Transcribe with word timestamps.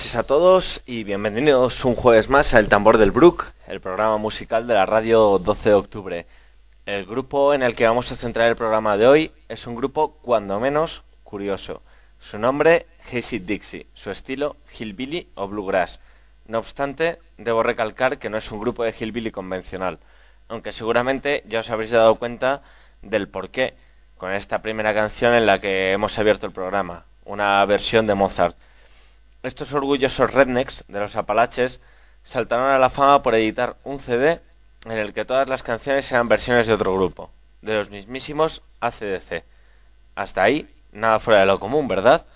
a 0.00 0.22
todos 0.24 0.82
y 0.86 1.04
bienvenidos 1.04 1.84
un 1.84 1.94
jueves 1.94 2.28
más 2.28 2.52
a 2.52 2.58
El 2.58 2.68
Tambor 2.68 2.98
del 2.98 3.12
Brook, 3.12 3.44
el 3.68 3.80
programa 3.80 4.16
musical 4.16 4.66
de 4.66 4.74
la 4.74 4.84
radio 4.84 5.38
12 5.38 5.68
de 5.68 5.74
octubre. 5.74 6.26
El 6.84 7.06
grupo 7.06 7.54
en 7.54 7.62
el 7.62 7.76
que 7.76 7.86
vamos 7.86 8.10
a 8.10 8.16
centrar 8.16 8.48
el 8.48 8.56
programa 8.56 8.96
de 8.96 9.06
hoy 9.06 9.30
es 9.48 9.68
un 9.68 9.76
grupo 9.76 10.16
cuando 10.22 10.58
menos 10.58 11.02
curioso. 11.22 11.82
Su 12.18 12.38
nombre, 12.38 12.86
Hazy 13.12 13.38
Dixie, 13.38 13.86
su 13.94 14.10
estilo, 14.10 14.56
Hillbilly 14.76 15.28
o 15.34 15.46
Bluegrass. 15.46 16.00
No 16.48 16.58
obstante, 16.58 17.18
debo 17.36 17.62
recalcar 17.62 18.18
que 18.18 18.30
no 18.30 18.38
es 18.38 18.50
un 18.50 18.58
grupo 18.58 18.82
de 18.82 18.94
Hillbilly 18.98 19.30
convencional, 19.30 20.00
aunque 20.48 20.72
seguramente 20.72 21.44
ya 21.46 21.60
os 21.60 21.70
habréis 21.70 21.92
dado 21.92 22.16
cuenta 22.16 22.62
del 23.02 23.28
porqué 23.28 23.74
con 24.16 24.32
esta 24.32 24.60
primera 24.60 24.92
canción 24.92 25.34
en 25.34 25.46
la 25.46 25.60
que 25.60 25.92
hemos 25.92 26.18
abierto 26.18 26.46
el 26.46 26.52
programa, 26.52 27.04
una 27.26 27.64
versión 27.66 28.08
de 28.08 28.14
Mozart. 28.14 28.56
Estos 29.42 29.72
orgullosos 29.72 30.34
rednecks 30.34 30.84
de 30.88 31.00
los 31.00 31.16
Apalaches 31.16 31.80
saltaron 32.24 32.66
a 32.66 32.78
la 32.78 32.90
fama 32.90 33.22
por 33.22 33.34
editar 33.34 33.74
un 33.84 33.98
CD 33.98 34.38
en 34.84 34.98
el 34.98 35.14
que 35.14 35.24
todas 35.24 35.48
las 35.48 35.62
canciones 35.62 36.12
eran 36.12 36.28
versiones 36.28 36.66
de 36.66 36.74
otro 36.74 36.94
grupo, 36.94 37.30
de 37.62 37.72
los 37.78 37.88
mismísimos 37.88 38.60
ACDC. 38.80 39.42
Hasta 40.14 40.42
ahí, 40.42 40.68
nada 40.92 41.20
fuera 41.20 41.40
de 41.40 41.46
lo 41.46 41.58
común, 41.58 41.88
¿verdad? 41.88 42.26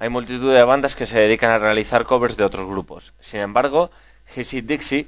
Hay 0.00 0.08
multitud 0.08 0.52
de 0.52 0.64
bandas 0.64 0.96
que 0.96 1.06
se 1.06 1.20
dedican 1.20 1.52
a 1.52 1.58
realizar 1.60 2.04
covers 2.04 2.36
de 2.36 2.44
otros 2.44 2.68
grupos. 2.68 3.12
Sin 3.20 3.38
embargo, 3.38 3.92
Hazy 4.36 4.60
Dixie 4.60 5.06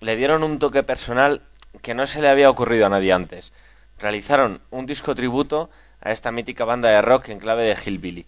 le 0.00 0.16
dieron 0.16 0.42
un 0.42 0.58
toque 0.58 0.82
personal 0.82 1.42
que 1.80 1.94
no 1.94 2.08
se 2.08 2.20
le 2.20 2.28
había 2.28 2.50
ocurrido 2.50 2.86
a 2.86 2.88
nadie 2.88 3.12
antes. 3.12 3.52
Realizaron 4.00 4.60
un 4.72 4.86
disco 4.86 5.14
tributo 5.14 5.70
a 6.00 6.10
esta 6.10 6.32
mítica 6.32 6.64
banda 6.64 6.88
de 6.88 7.02
rock 7.02 7.28
en 7.28 7.38
clave 7.38 7.62
de 7.62 7.76
Hillbilly. 7.80 8.26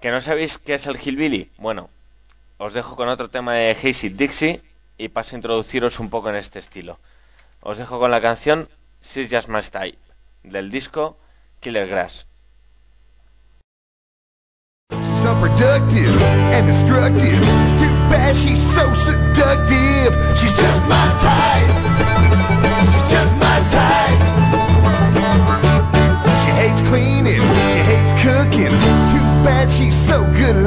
¿Que 0.00 0.12
no 0.12 0.20
sabéis 0.20 0.58
qué 0.58 0.74
es 0.74 0.86
el 0.86 0.96
hillbilly? 0.96 1.50
Bueno, 1.58 1.90
os 2.58 2.72
dejo 2.72 2.94
con 2.94 3.08
otro 3.08 3.30
tema 3.30 3.54
de 3.54 3.72
Hazy 3.72 4.10
Dixie 4.10 4.62
y 4.96 5.08
paso 5.08 5.34
a 5.34 5.38
introduciros 5.38 5.98
un 5.98 6.08
poco 6.08 6.30
en 6.30 6.36
este 6.36 6.60
estilo. 6.60 6.98
Os 7.62 7.78
dejo 7.78 7.98
con 7.98 8.12
la 8.12 8.20
canción 8.20 8.68
She's 9.02 9.28
Just 9.30 9.48
My 9.48 9.62
Style 9.62 9.98
del 10.44 10.70
disco 10.70 11.16
Killer 11.60 11.88
Grass. 11.88 12.26
Type. 21.18 22.07
She's 29.78 29.94
so 29.96 30.24
good 30.32 30.57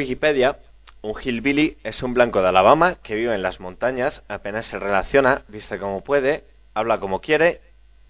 Wikipedia, 0.00 0.56
un 1.02 1.14
hillbilly 1.20 1.76
es 1.84 2.02
un 2.02 2.14
blanco 2.14 2.40
de 2.40 2.48
Alabama 2.48 2.94
que 3.02 3.16
vive 3.16 3.34
en 3.34 3.42
las 3.42 3.60
montañas, 3.60 4.22
apenas 4.28 4.64
se 4.64 4.78
relaciona, 4.78 5.42
viste 5.48 5.78
como 5.78 6.00
puede, 6.00 6.42
habla 6.72 6.98
como 7.00 7.20
quiere 7.20 7.60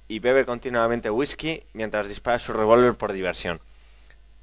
y 0.07 0.21
bebe 0.21 0.47
continuamente 0.47 1.11
whisky 1.11 1.65
mientras 1.73 2.07
dispara 2.07 2.39
su 2.39 2.53
revólver 2.53 2.95
por 2.95 3.13
diversión. 3.13 3.59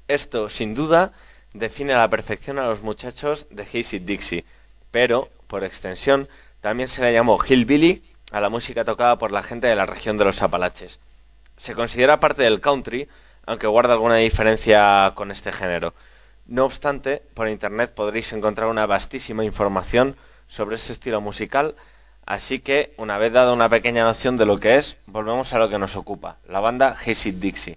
Esto, 0.08 0.50
sin 0.50 0.74
duda, 0.74 1.12
define 1.54 1.94
a 1.94 1.98
la 2.00 2.10
perfección 2.10 2.58
a 2.58 2.66
los 2.66 2.82
muchachos 2.82 3.46
de 3.48 3.62
Hazy 3.62 4.00
Dixie, 4.00 4.44
pero, 4.90 5.30
por 5.46 5.64
extensión, 5.64 6.28
también 6.60 6.90
se 6.90 7.00
le 7.00 7.14
llamó 7.14 7.38
hillbilly 7.42 8.02
a 8.30 8.42
la 8.42 8.50
música 8.50 8.84
tocada 8.84 9.18
por 9.18 9.32
la 9.32 9.42
gente 9.42 9.68
de 9.68 9.76
la 9.76 9.86
región 9.86 10.18
de 10.18 10.26
los 10.26 10.42
Apalaches. 10.42 10.98
Se 11.56 11.74
considera 11.74 12.20
parte 12.20 12.42
del 12.42 12.60
country, 12.60 13.08
aunque 13.46 13.66
guarda 13.66 13.94
alguna 13.94 14.16
diferencia 14.16 15.12
con 15.14 15.30
este 15.30 15.50
género. 15.50 15.94
No 16.48 16.64
obstante, 16.64 17.22
por 17.34 17.46
internet 17.46 17.92
podréis 17.94 18.32
encontrar 18.32 18.68
una 18.68 18.86
vastísima 18.86 19.44
información 19.44 20.16
sobre 20.48 20.76
este 20.76 20.94
estilo 20.94 21.20
musical, 21.20 21.74
así 22.24 22.58
que, 22.58 22.94
una 22.96 23.18
vez 23.18 23.34
dada 23.34 23.52
una 23.52 23.68
pequeña 23.68 24.04
noción 24.04 24.38
de 24.38 24.46
lo 24.46 24.58
que 24.58 24.76
es, 24.76 24.96
volvemos 25.06 25.52
a 25.52 25.58
lo 25.58 25.68
que 25.68 25.78
nos 25.78 25.94
ocupa, 25.94 26.38
la 26.48 26.60
banda 26.60 26.96
Hazy 27.04 27.32
Dixie. 27.32 27.76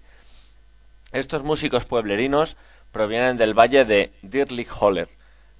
Estos 1.12 1.42
músicos 1.42 1.84
pueblerinos 1.84 2.56
provienen 2.92 3.36
del 3.36 3.52
valle 3.52 3.84
de 3.84 4.10
Lake 4.22 4.70
Holler, 4.80 5.08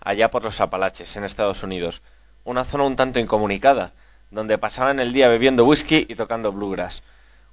allá 0.01 0.31
por 0.31 0.43
los 0.43 0.63
Apalaches, 0.63 1.15
en 1.17 1.25
Estados 1.25 1.63
Unidos, 1.63 2.01
una 2.45 2.65
zona 2.65 2.85
un 2.85 2.97
tanto 2.97 3.19
incomunicada, 3.19 3.93
donde 4.31 4.57
pasaban 4.57 5.01
el 5.01 5.13
día 5.13 5.29
bebiendo 5.29 5.67
whisky 5.67 6.07
y 6.09 6.15
tocando 6.15 6.51
bluegrass. 6.51 7.03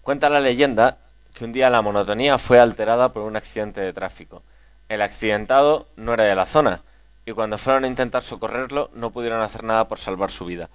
Cuenta 0.04 0.30
la 0.30 0.40
leyenda 0.40 1.00
que 1.34 1.44
un 1.44 1.52
día 1.52 1.70
la 1.70 1.82
monotonía 1.82 2.38
fue 2.38 2.62
alterada 2.62 3.12
por 3.12 3.24
un 3.24 3.36
accidente 3.36 3.82
de 3.82 3.92
tráfico. 3.92 4.42
El 4.90 5.04
accidentado 5.04 5.86
no 5.96 6.16
era 6.16 6.24
de 6.24 6.36
la 6.36 6.48
zona, 6.48 6.82
y 7.26 7.32
cuando 7.34 7.60
fueron 7.60 7.84
a 7.84 7.88
intentar 7.88 8.24
socorrerlo 8.24 8.90
no 8.96 9.12
pudieron 9.12 9.42
hacer 9.42 9.64
nada 9.64 9.88
por 9.88 10.00
salvar 10.00 10.32
su 10.32 10.46
vida. 10.46 10.68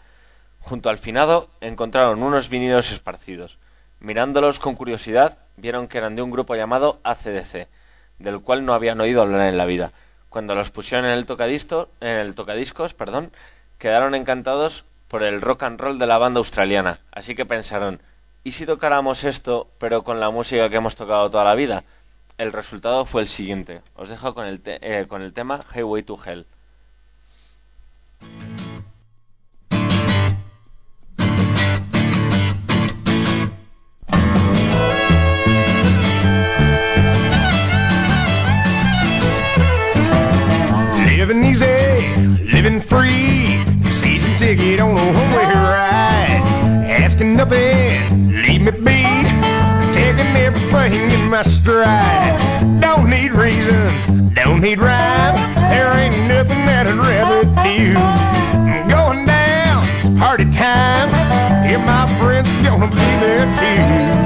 Junto 0.61 0.89
al 0.89 0.99
finado 0.99 1.49
encontraron 1.61 2.23
unos 2.23 2.49
vinilos 2.49 2.93
esparcidos. 2.93 3.59
Mirándolos 3.99 4.61
con 4.61 4.77
curiosidad, 4.77 5.37
vieron 5.57 5.89
que 5.89 5.99
eran 5.99 6.15
de 6.15 6.23
un 6.23 6.31
grupo 6.31 6.55
llamado 6.55 7.01
ACDC, 7.03 7.67
del 8.21 8.41
cual 8.41 8.65
no 8.65 8.73
habían 8.73 9.01
oído 9.01 9.21
hablar 9.21 9.49
en 9.49 9.59
la 9.59 9.67
vida. 9.67 9.91
Cuando 10.29 10.55
los 10.55 10.71
pusieron 10.71 11.07
en 11.07 11.13
el, 11.13 11.27
tocadisto, 11.27 11.89
en 12.01 12.17
el 12.19 12.37
tocadiscos, 12.37 12.95
perdón, 12.95 13.33
quedaron 13.79 14.15
encantados 14.15 14.85
por 15.09 15.25
el 15.25 15.41
rock 15.41 15.65
and 15.65 15.81
roll 15.81 15.99
de 15.99 16.07
la 16.07 16.19
banda 16.19 16.39
australiana. 16.39 17.01
Así 17.11 17.35
que 17.35 17.47
pensaron, 17.47 18.01
¿y 18.45 18.53
si 18.53 18.65
tocáramos 18.65 19.25
esto, 19.25 19.69
pero 19.79 20.05
con 20.05 20.21
la 20.21 20.31
música 20.31 20.69
que 20.69 20.77
hemos 20.77 20.95
tocado 20.95 21.31
toda 21.31 21.45
la 21.45 21.57
vida? 21.57 21.83
El 22.39 22.53
resultado 22.53 23.05
fue 23.07 23.23
el 23.23 23.29
siguiente. 23.29 23.83
Os 23.95 24.09
dejo 24.09 24.35
con 24.35 24.47
el, 24.47 24.61
te- 24.61 24.79
eh, 24.83 25.07
con 25.09 25.23
el 25.23 25.33
tema 25.33 25.65
Highway 25.75 26.03
to 26.05 26.19
Hell. 26.25 26.47
Living 41.07 41.45
easy, 41.45 41.67
living 42.53 42.81
free. 42.81 43.63
Season 43.91 44.33
ticket 44.37 44.81
on 44.81 44.91
a 44.99 45.05
one-way 45.21 45.47
ride. 45.73 46.43
Asking 47.03 47.37
nothing, 47.37 48.33
leave 48.43 48.63
me 48.63 48.71
be. 48.73 48.94
Everything 50.77 51.11
in 51.19 51.31
my 51.31 51.43
stride. 51.43 52.81
Don't 52.81 53.09
need 53.09 53.33
reasons, 53.33 54.35
don't 54.35 54.61
need 54.61 54.79
rhyme. 54.79 55.35
There 55.71 55.93
ain't 55.95 56.29
nothing 56.29 56.67
that 56.67 56.87
I'd 56.87 56.95
rather 56.95 57.45
do. 57.65 57.97
I'm 57.97 58.89
going 58.89 59.25
down, 59.25 59.85
it's 59.99 60.11
party 60.19 60.45
time. 60.51 61.09
Yeah, 61.65 61.79
my 61.79 62.07
friends 62.19 62.49
gonna 62.69 62.89
be 62.89 62.97
there 62.97 63.47
too. 64.19 64.24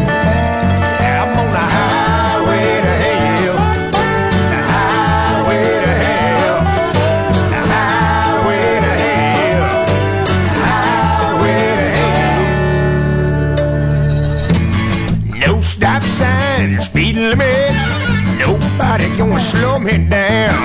Nobody 18.99 19.17
gonna 19.17 19.41
slow 19.41 19.79
me 19.79 19.97
down. 19.97 20.59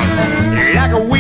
Like 0.73 0.91
a 0.91 1.12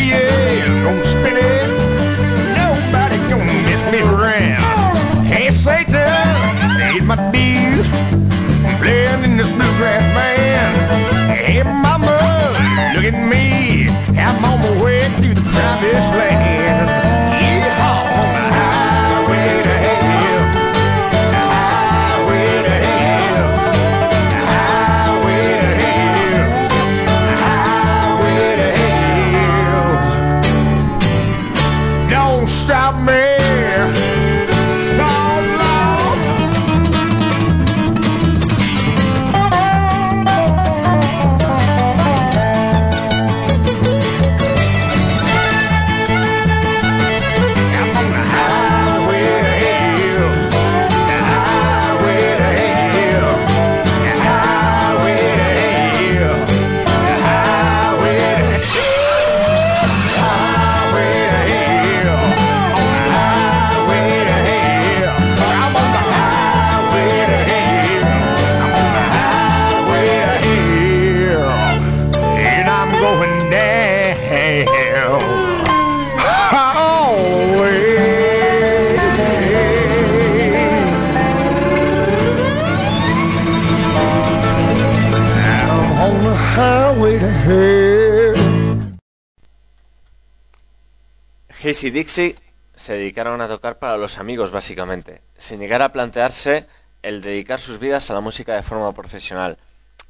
Hazy 91.63 91.91
Dixie 91.91 92.35
se 92.75 92.97
dedicaron 92.97 93.39
a 93.39 93.47
tocar 93.47 93.79
para 93.79 93.95
los 93.95 94.17
amigos 94.17 94.51
básicamente, 94.51 95.21
sin 95.37 95.61
llegar 95.61 95.81
a 95.81 95.93
plantearse 95.93 96.67
el 97.03 97.21
dedicar 97.21 97.61
sus 97.61 97.79
vidas 97.79 98.09
a 98.09 98.13
la 98.13 98.19
música 98.19 98.53
de 98.53 98.63
forma 98.63 98.91
profesional. 98.91 99.57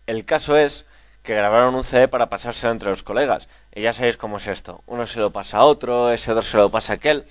El 0.08 0.26
caso 0.26 0.58
es 0.58 0.86
que 1.22 1.36
grabaron 1.36 1.76
un 1.76 1.84
CD 1.84 2.08
para 2.08 2.28
pasárselo 2.28 2.72
entre 2.72 2.90
los 2.90 3.04
colegas, 3.04 3.50
y 3.72 3.82
ya 3.82 3.94
sabéis 3.94 4.18
cómo 4.18 4.38
es 4.38 4.48
esto, 4.48 4.82
uno 4.88 5.06
se 5.06 5.20
lo 5.20 5.30
pasa 5.30 5.58
a 5.58 5.66
otro, 5.66 6.12
ese 6.12 6.32
otro 6.32 6.42
se 6.42 6.58
lo 6.58 6.72
pasa 6.72 6.94
a 6.94 6.96
aquel, 6.96 7.24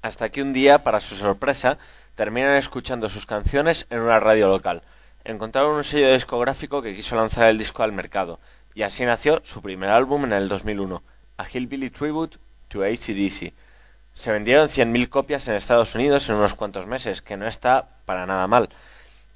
hasta 0.00 0.30
que 0.30 0.40
un 0.40 0.54
día, 0.54 0.82
para 0.82 1.00
su 1.00 1.14
sorpresa, 1.14 1.76
terminan 2.14 2.56
escuchando 2.56 3.10
sus 3.10 3.26
canciones 3.26 3.86
en 3.90 4.00
una 4.00 4.18
radio 4.18 4.48
local. 4.48 4.80
Encontraron 5.24 5.74
un 5.76 5.84
sello 5.84 6.10
discográfico 6.10 6.80
que 6.80 6.96
quiso 6.96 7.16
lanzar 7.16 7.50
el 7.50 7.58
disco 7.58 7.82
al 7.82 7.92
mercado, 7.92 8.40
y 8.74 8.80
así 8.80 9.04
nació 9.04 9.42
su 9.44 9.60
primer 9.60 9.90
álbum 9.90 10.24
en 10.24 10.32
el 10.32 10.48
2001, 10.48 11.02
A 11.36 11.46
Hillbilly 11.46 11.90
Tribute 11.90 12.38
to. 12.68 12.82
Se 14.14 14.32
vendieron 14.32 14.68
100.000 14.68 15.08
copias 15.08 15.46
en 15.48 15.54
Estados 15.54 15.94
Unidos 15.94 16.28
en 16.28 16.36
unos 16.36 16.54
cuantos 16.54 16.86
meses, 16.86 17.22
que 17.22 17.36
no 17.36 17.46
está 17.46 17.88
para 18.04 18.26
nada 18.26 18.46
mal. 18.46 18.68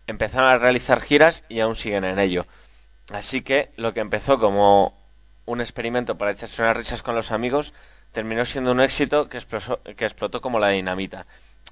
Empezaron 0.06 0.50
a 0.50 0.58
realizar 0.58 1.00
giras 1.00 1.42
y 1.48 1.60
aún 1.60 1.76
siguen 1.76 2.04
en 2.04 2.18
ello. 2.18 2.46
Así 3.12 3.42
que 3.42 3.70
lo 3.76 3.94
que 3.94 4.00
empezó 4.00 4.40
como 4.40 4.98
un 5.46 5.60
experimento 5.60 6.16
para 6.18 6.32
echarse 6.32 6.62
unas 6.62 6.76
risas 6.76 7.02
con 7.02 7.14
los 7.14 7.30
amigos 7.30 7.72
terminó 8.12 8.44
siendo 8.44 8.72
un 8.72 8.80
éxito 8.80 9.28
que 9.28 9.38
explotó, 9.38 10.40
como 10.40 10.58
la 10.58 10.68
dinamita. 10.68 11.26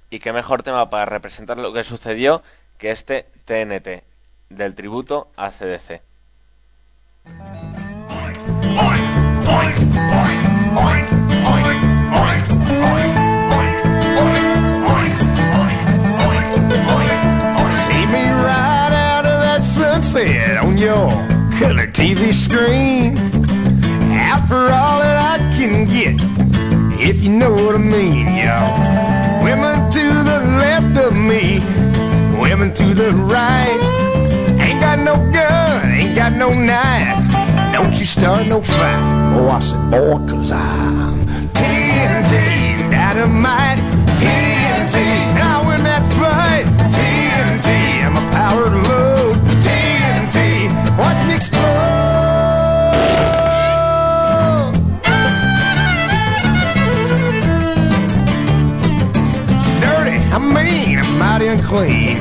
Y 0.09 0.19
qué 0.19 0.33
mejor 0.33 0.63
tema 0.63 0.89
para 0.91 1.07
representar 1.07 1.59
lo 1.59 1.73
que 1.73 1.85
sucedió 1.85 2.43
que 2.79 2.91
este 2.91 3.27
TNT, 3.45 4.05
del 4.49 4.75
tributo 4.75 5.31
a 5.37 5.51
CDC. 5.51 6.01
Sunset 20.11 20.59
on 20.59 20.77
your 20.77 21.09
color 21.59 21.87
TV 21.87 22.35
screen. 22.35 23.17
After 24.13 24.57
all 24.57 24.99
that 25.01 25.17
I 25.35 25.57
can 25.57 25.85
get, 25.87 26.17
if 27.01 27.23
you 27.23 27.31
know 27.31 27.53
what 27.53 27.77
I 27.77 27.79
mean, 27.79 28.27
y'all. 28.27 29.45
Women 29.45 29.91
to 29.93 30.05
the 30.31 30.41
left 30.59 30.97
of 30.99 31.15
me, 31.15 31.61
women 32.41 32.75
to 32.75 32.93
the 32.93 33.13
right. 33.13 33.79
Ain't 34.61 34.81
got 34.81 34.99
no 34.99 35.15
gun, 35.33 35.91
ain't 35.93 36.17
got 36.17 36.33
no 36.33 36.53
knife. 36.53 37.73
Don't 37.73 37.97
you 37.99 38.05
start 38.05 38.47
no 38.49 38.61
fight. 38.61 39.37
Oh, 39.37 39.49
I 39.49 39.61
said, 39.61 39.91
boy, 39.91 40.19
cause 40.27 40.51
I'm 40.51 41.25
TNT, 41.51 42.91
dynamite, 42.91 43.79
I'm 60.41 60.55
mean, 60.55 60.99
I'm 60.99 61.19
mighty 61.19 61.49
unclean. 61.49 62.17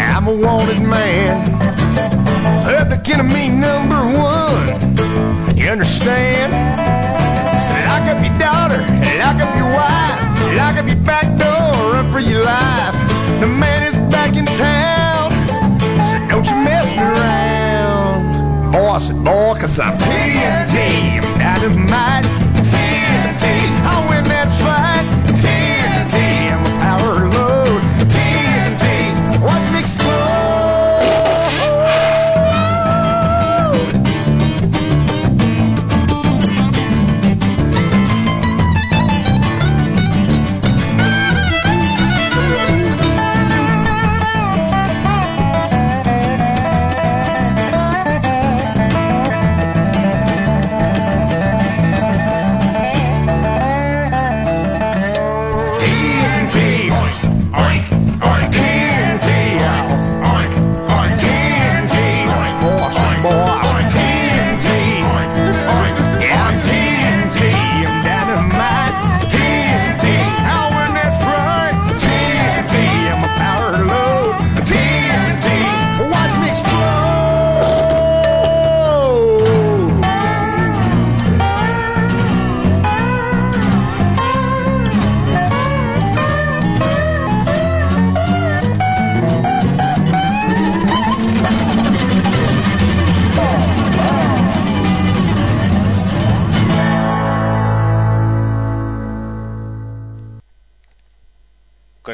I'm 0.00 0.26
a 0.28 0.34
wanted 0.34 0.80
man. 0.80 1.44
Public 2.64 3.06
enemy 3.10 3.50
number 3.50 4.00
one. 4.16 5.56
You 5.58 5.68
understand? 5.68 6.50
So 7.60 7.72
lock 7.84 8.08
up 8.08 8.24
your 8.24 8.38
daughter, 8.38 8.80
lock 9.20 9.36
up 9.44 9.54
your 9.60 9.70
wife, 9.76 10.56
lock 10.56 10.78
up 10.78 10.86
your 10.86 11.04
back 11.04 11.26
door, 11.36 11.92
run 11.92 12.10
for 12.10 12.20
your 12.20 12.42
life. 12.42 12.94
The 13.40 13.46
man 13.46 13.82
is 13.82 13.94
back 14.10 14.34
in 14.36 14.46
town, 14.46 15.30
so 16.08 16.16
don't 16.30 16.46
you 16.46 16.56
mess 16.64 16.90
me 16.92 17.02
around. 17.02 18.72
Boy, 18.72 18.88
I 18.88 18.98
said, 19.00 19.22
boy, 19.22 19.54
cause 19.60 19.78
I'm 19.78 19.98
TNT, 19.98 21.20
I'm 21.20 21.38
dynamite, 21.38 22.24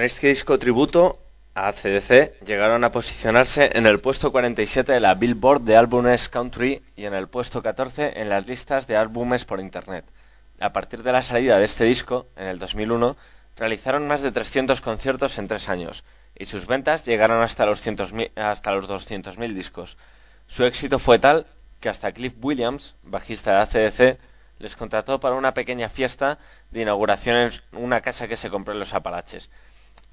este 0.07 0.29
disco 0.29 0.57
tributo 0.57 1.19
a 1.55 1.73
CDC 1.73 2.39
llegaron 2.45 2.85
a 2.85 2.93
posicionarse 2.93 3.71
en 3.75 3.87
el 3.87 3.99
puesto 3.99 4.31
47 4.31 4.93
de 4.93 5.01
la 5.01 5.17
Billboard 5.17 5.63
de 5.63 5.77
álbumes 5.77 6.29
country 6.29 6.81
y 6.97 7.07
en 7.07 7.15
el 7.15 7.27
puesto 7.27 7.61
14 7.61 8.21
en 8.21 8.29
las 8.29 8.47
listas 8.47 8.87
de 8.87 8.97
álbumes 8.97 9.45
por 9.45 9.59
internet. 9.59 10.05
A 10.61 10.73
partir 10.73 11.03
de 11.03 11.11
la 11.11 11.23
salida 11.23 11.59
de 11.59 11.65
este 11.65 11.85
disco, 11.85 12.29
en 12.37 12.47
el 12.47 12.61
2001, 12.61 13.17
realizaron 13.57 14.07
más 14.07 14.23
de 14.23 14.31
300 14.31 14.81
conciertos 14.81 15.39
en 15.39 15.49
tres 15.49 15.69
años 15.69 16.05
y 16.39 16.47
sus 16.47 16.67
ventas 16.67 17.05
llegaron 17.05 17.43
hasta 17.43 17.67
los, 17.67 17.85
100.000 17.85 18.31
hasta 18.37 18.73
los 18.73 18.89
200.000 18.89 19.55
discos. 19.55 19.97
Su 20.47 20.65
éxito 20.65 21.01
fue 21.01 21.19
tal 21.19 21.47
que 21.81 21.89
hasta 21.89 22.13
Cliff 22.13 22.35
Williams, 22.41 22.95
bajista 23.03 23.53
de 23.53 23.89
ACDC, 23.89 24.19
les 24.61 24.77
contrató 24.77 25.19
para 25.19 25.35
una 25.35 25.53
pequeña 25.53 25.89
fiesta 25.89 26.39
de 26.71 26.83
inauguración 26.83 27.37
en 27.37 27.53
una 27.73 28.01
casa 28.01 28.29
que 28.29 28.37
se 28.37 28.51
compró 28.51 28.73
en 28.73 28.79
los 28.79 28.95
Apalaches. 28.95 29.51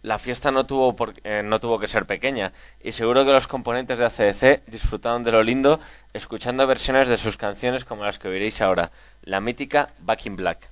La 0.03 0.19
fiesta 0.19 0.51
no 0.51 0.65
tuvo, 0.65 0.95
eh, 1.23 1.41
no 1.43 1.59
tuvo 1.59 1.79
que 1.79 1.87
ser 1.87 2.05
pequeña 2.05 2.51
y 2.83 2.91
seguro 2.91 3.25
que 3.25 3.31
los 3.31 3.47
componentes 3.47 3.97
de 3.97 4.05
ACDC 4.05 4.65
disfrutaron 4.67 5.23
de 5.23 5.31
lo 5.31 5.41
lindo 5.41 5.79
escuchando 6.13 6.67
versiones 6.67 7.07
de 7.07 7.17
sus 7.17 7.37
canciones 7.37 7.85
como 7.85 8.03
las 8.03 8.19
que 8.19 8.27
oiréis 8.27 8.61
ahora, 8.61 8.91
la 9.23 9.39
mítica 9.39 9.89
Back 9.99 10.25
in 10.25 10.35
Black. 10.35 10.69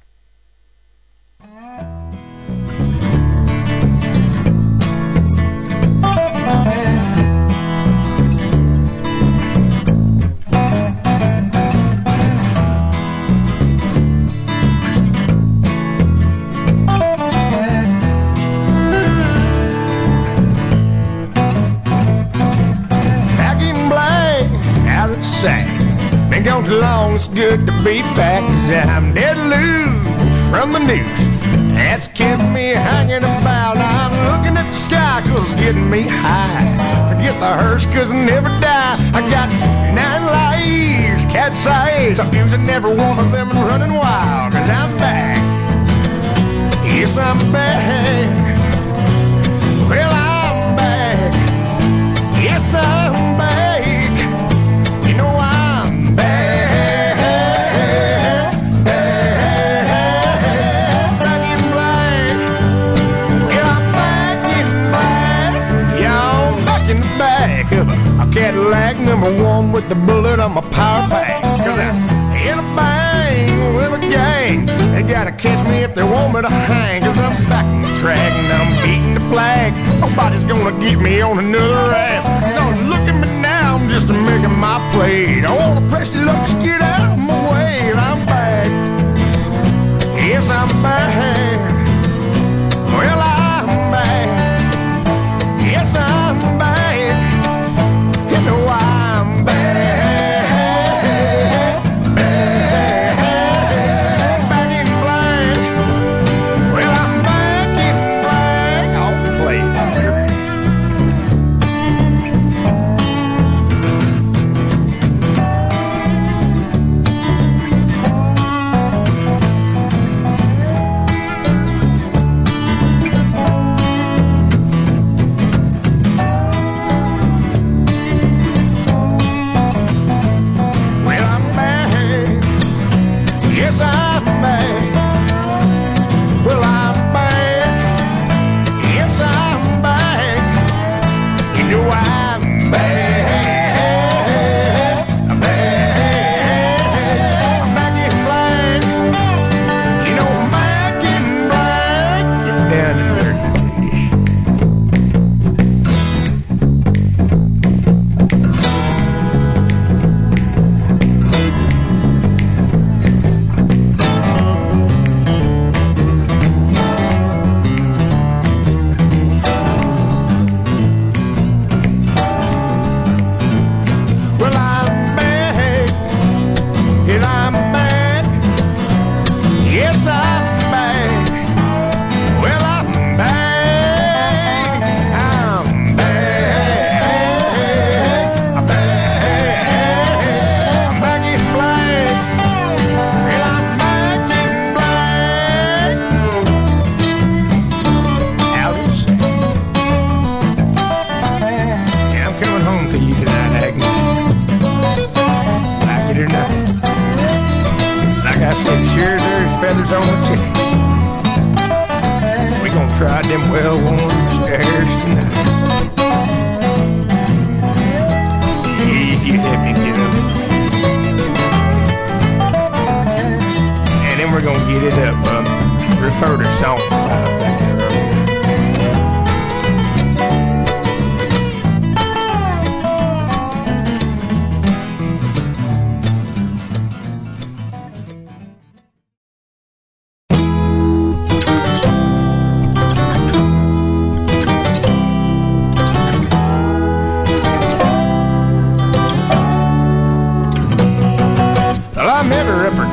Been 25.42 26.44
gone 26.44 26.64
too 26.66 26.76
long, 26.76 27.16
it's 27.16 27.28
good 27.28 27.66
to 27.66 27.74
be 27.84 28.04
back. 28.14 28.44
I'm 28.88 29.12
dead 29.12 29.38
loose 29.38 30.52
from 30.52 30.72
the 30.72 30.78
noose. 30.78 31.24
That's 31.74 32.08
kept 32.10 32.44
me 32.54 32.70
hanging 32.70 33.24
about. 33.24 33.78
I'm 33.78 34.14
looking 34.30 34.56
at 34.56 34.70
the 34.70 34.78
sky, 34.78 35.24
cause 35.26 35.52
it's 35.52 35.60
getting 35.60 35.90
me 35.90 36.04
high. 36.04 37.10
Forget 37.10 37.40
the 37.40 37.48
hearse, 37.48 37.86
cause 37.86 38.12
I 38.12 38.24
never 38.24 38.50
die. 38.62 38.98
I 39.16 39.22
got 39.32 39.50
nine 39.96 40.26
lives 40.28 41.24
cat's 41.34 41.66
eyes. 41.66 42.20
I'm 42.20 42.32
using 42.36 42.70
every 42.70 42.94
one 42.94 43.18
of 43.18 43.32
them 43.32 43.50
and 43.50 43.68
running 43.68 43.94
wild, 43.94 44.54
cause 44.54 44.70
I'm 44.70 44.96
back. 44.98 45.38
Yes, 46.86 47.18
I'm 47.18 47.52
back. 47.52 48.41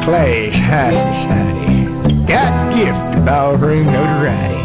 Class 0.09 0.57
high 0.57 0.97
society. 1.13 1.85
Got 2.25 2.53
gifted 2.73 3.25
ballroom 3.29 3.87
notoriety. 3.93 4.65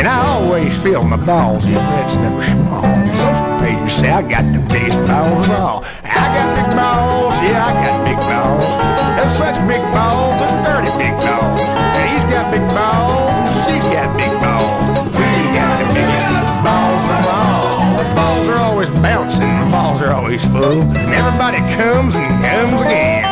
And 0.00 0.08
I 0.08 0.16
always 0.32 0.72
feel 0.82 1.04
my 1.04 1.20
balls, 1.20 1.66
yeah, 1.66 1.84
that's 1.92 2.16
never 2.16 2.40
small. 2.40 2.88
Social 3.12 3.52
pages 3.60 3.92
say 4.00 4.08
I 4.08 4.22
got 4.22 4.48
the 4.48 4.64
biggest 4.72 4.96
balls 5.04 5.44
of 5.44 5.60
all. 5.60 5.84
I 6.04 6.24
got 6.32 6.48
big 6.56 6.70
balls, 6.72 7.36
yeah, 7.44 7.68
I 7.68 7.72
got 7.84 7.96
big 8.08 8.16
balls. 8.16 8.72
There's 9.16 9.36
such 9.36 9.58
big 9.68 9.84
balls 9.92 10.40
and 10.40 10.56
dirty 10.64 10.92
big 10.96 11.14
balls. 11.20 11.68
And 11.68 12.06
he's 12.08 12.26
got 12.32 12.48
big 12.48 12.64
balls 12.72 13.28
and 13.44 13.60
she's 13.68 13.86
got 13.92 14.08
big 14.16 14.32
balls. 14.40 14.88
We 15.12 15.28
got 15.52 15.74
the 15.84 15.88
biggest 16.00 16.52
balls 16.64 17.04
of 17.12 17.22
all. 17.28 17.68
The 18.00 18.06
balls 18.16 18.46
are 18.48 18.60
always 18.64 18.90
bouncing, 19.04 19.52
the 19.52 19.68
balls 19.68 20.00
are 20.00 20.16
always 20.16 20.40
full. 20.48 20.80
And 20.80 21.12
everybody 21.12 21.60
comes 21.76 22.16
and 22.16 22.32
comes 22.40 22.80
again. 22.88 23.27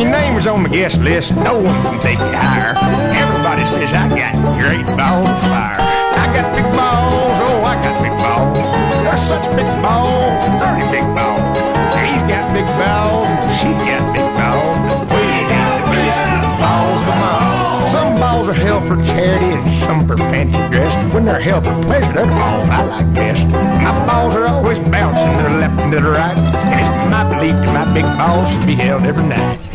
Your 0.00 0.08
name 0.08 0.38
is 0.40 0.46
on 0.46 0.62
the 0.62 0.70
guest 0.70 0.96
list, 1.04 1.36
no 1.36 1.60
one 1.60 1.76
can 1.84 2.00
take 2.00 2.16
you 2.16 2.32
higher. 2.32 2.72
Everybody 2.72 3.68
says 3.68 3.92
I 3.92 4.08
got 4.08 4.32
great 4.56 4.88
balls 4.96 5.28
of 5.28 5.40
fire. 5.44 5.76
I 5.76 6.24
got 6.32 6.56
big 6.56 6.64
balls, 6.72 7.36
oh, 7.44 7.60
I 7.68 7.76
got 7.84 8.00
big 8.00 8.16
balls. 8.16 8.64
They're 9.04 9.20
such 9.28 9.44
big 9.52 9.68
balls, 9.84 10.40
dirty 10.56 10.88
big 10.88 11.04
balls. 11.12 11.52
He's 12.00 12.24
got 12.32 12.48
big 12.56 12.64
balls, 12.80 13.28
she's 13.60 13.76
got 13.76 14.00
big 14.16 14.24
balls. 14.40 14.80
We 15.12 15.20
got 15.52 15.68
the 15.68 15.92
biggest 15.92 16.24
balls 16.64 17.00
of 17.04 17.20
all. 17.20 17.92
Some 17.92 18.12
balls 18.16 18.48
are 18.48 18.56
held 18.56 18.88
for 18.88 18.96
charity 19.04 19.52
and 19.52 19.68
some 19.84 20.08
for 20.08 20.16
fancy 20.16 20.56
dress. 20.72 20.96
When 21.12 21.28
they're 21.28 21.44
held 21.44 21.68
for 21.68 21.76
pleasure, 21.84 22.08
they're 22.16 22.24
the 22.24 22.40
balls 22.40 22.68
I 22.72 22.80
like 22.88 23.12
best. 23.12 23.44
My 23.52 23.92
balls 24.08 24.32
are 24.34 24.48
always 24.48 24.80
bouncing 24.80 25.28
to 25.36 25.42
the 25.44 25.60
left 25.60 25.76
and 25.76 25.92
to 25.92 26.00
the 26.00 26.08
right. 26.08 26.40
And 26.72 26.80
it's 26.88 27.04
my 27.12 27.28
belief 27.28 27.52
that 27.52 27.84
my 27.84 27.92
big 27.92 28.08
balls 28.16 28.48
should 28.48 28.64
be 28.64 28.80
held 28.80 29.04
every 29.04 29.28
night. 29.28 29.69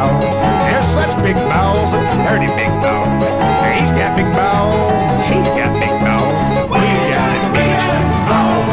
Big. 0.00 0.36
They're 0.66 0.88
such 0.96 1.12
big 1.22 1.36
balls, 1.50 1.92
dirty 2.24 2.48
big 2.56 2.72
balls. 2.80 3.20
He's 3.68 3.92
got 3.98 4.16
big 4.16 4.30
balls, 4.32 4.92
she's 5.28 5.48
got 5.58 5.70
big 5.76 5.94
balls. 6.04 6.36
We 6.72 6.80
got 7.12 7.52
biggest 7.52 7.86
balls. 8.28 8.68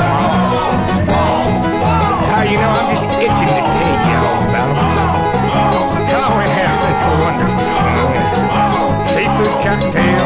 How 2.32 2.44
you 2.48 2.58
know 2.62 2.72
I'm 2.80 2.88
just 2.94 3.06
itching 3.26 3.52
to 3.58 3.64
tell 3.76 3.96
you 4.08 4.18
all 4.24 4.42
about 4.48 4.72
them. 4.72 4.96
Oh, 6.16 6.32
we 6.38 6.46
have 6.60 6.76
such 6.80 7.02
wonderful 7.24 7.68
fun. 7.76 8.08
Seafood 9.12 9.56
cocktail, 9.66 10.17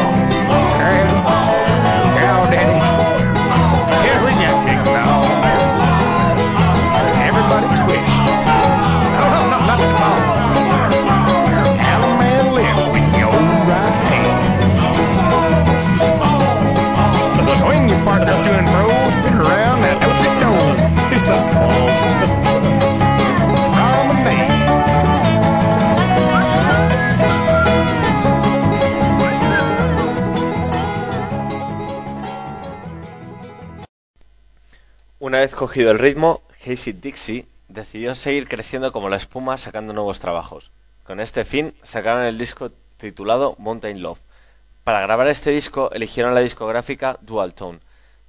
cogido 35.72 35.90
el 35.90 35.98
ritmo, 35.98 36.42
Hazy 36.66 36.92
Dixie 36.92 37.46
decidió 37.68 38.14
seguir 38.14 38.46
creciendo 38.46 38.92
como 38.92 39.08
la 39.08 39.16
espuma 39.16 39.56
sacando 39.56 39.94
nuevos 39.94 40.20
trabajos. 40.20 40.70
Con 41.02 41.18
este 41.18 41.46
fin 41.46 41.74
sacaron 41.82 42.24
el 42.24 42.36
disco 42.36 42.70
titulado 42.98 43.56
Mountain 43.58 44.02
Love. 44.02 44.18
Para 44.84 45.00
grabar 45.00 45.28
este 45.28 45.50
disco 45.50 45.90
eligieron 45.94 46.34
la 46.34 46.42
discográfica 46.42 47.16
Dual 47.22 47.54
Tone, 47.54 47.78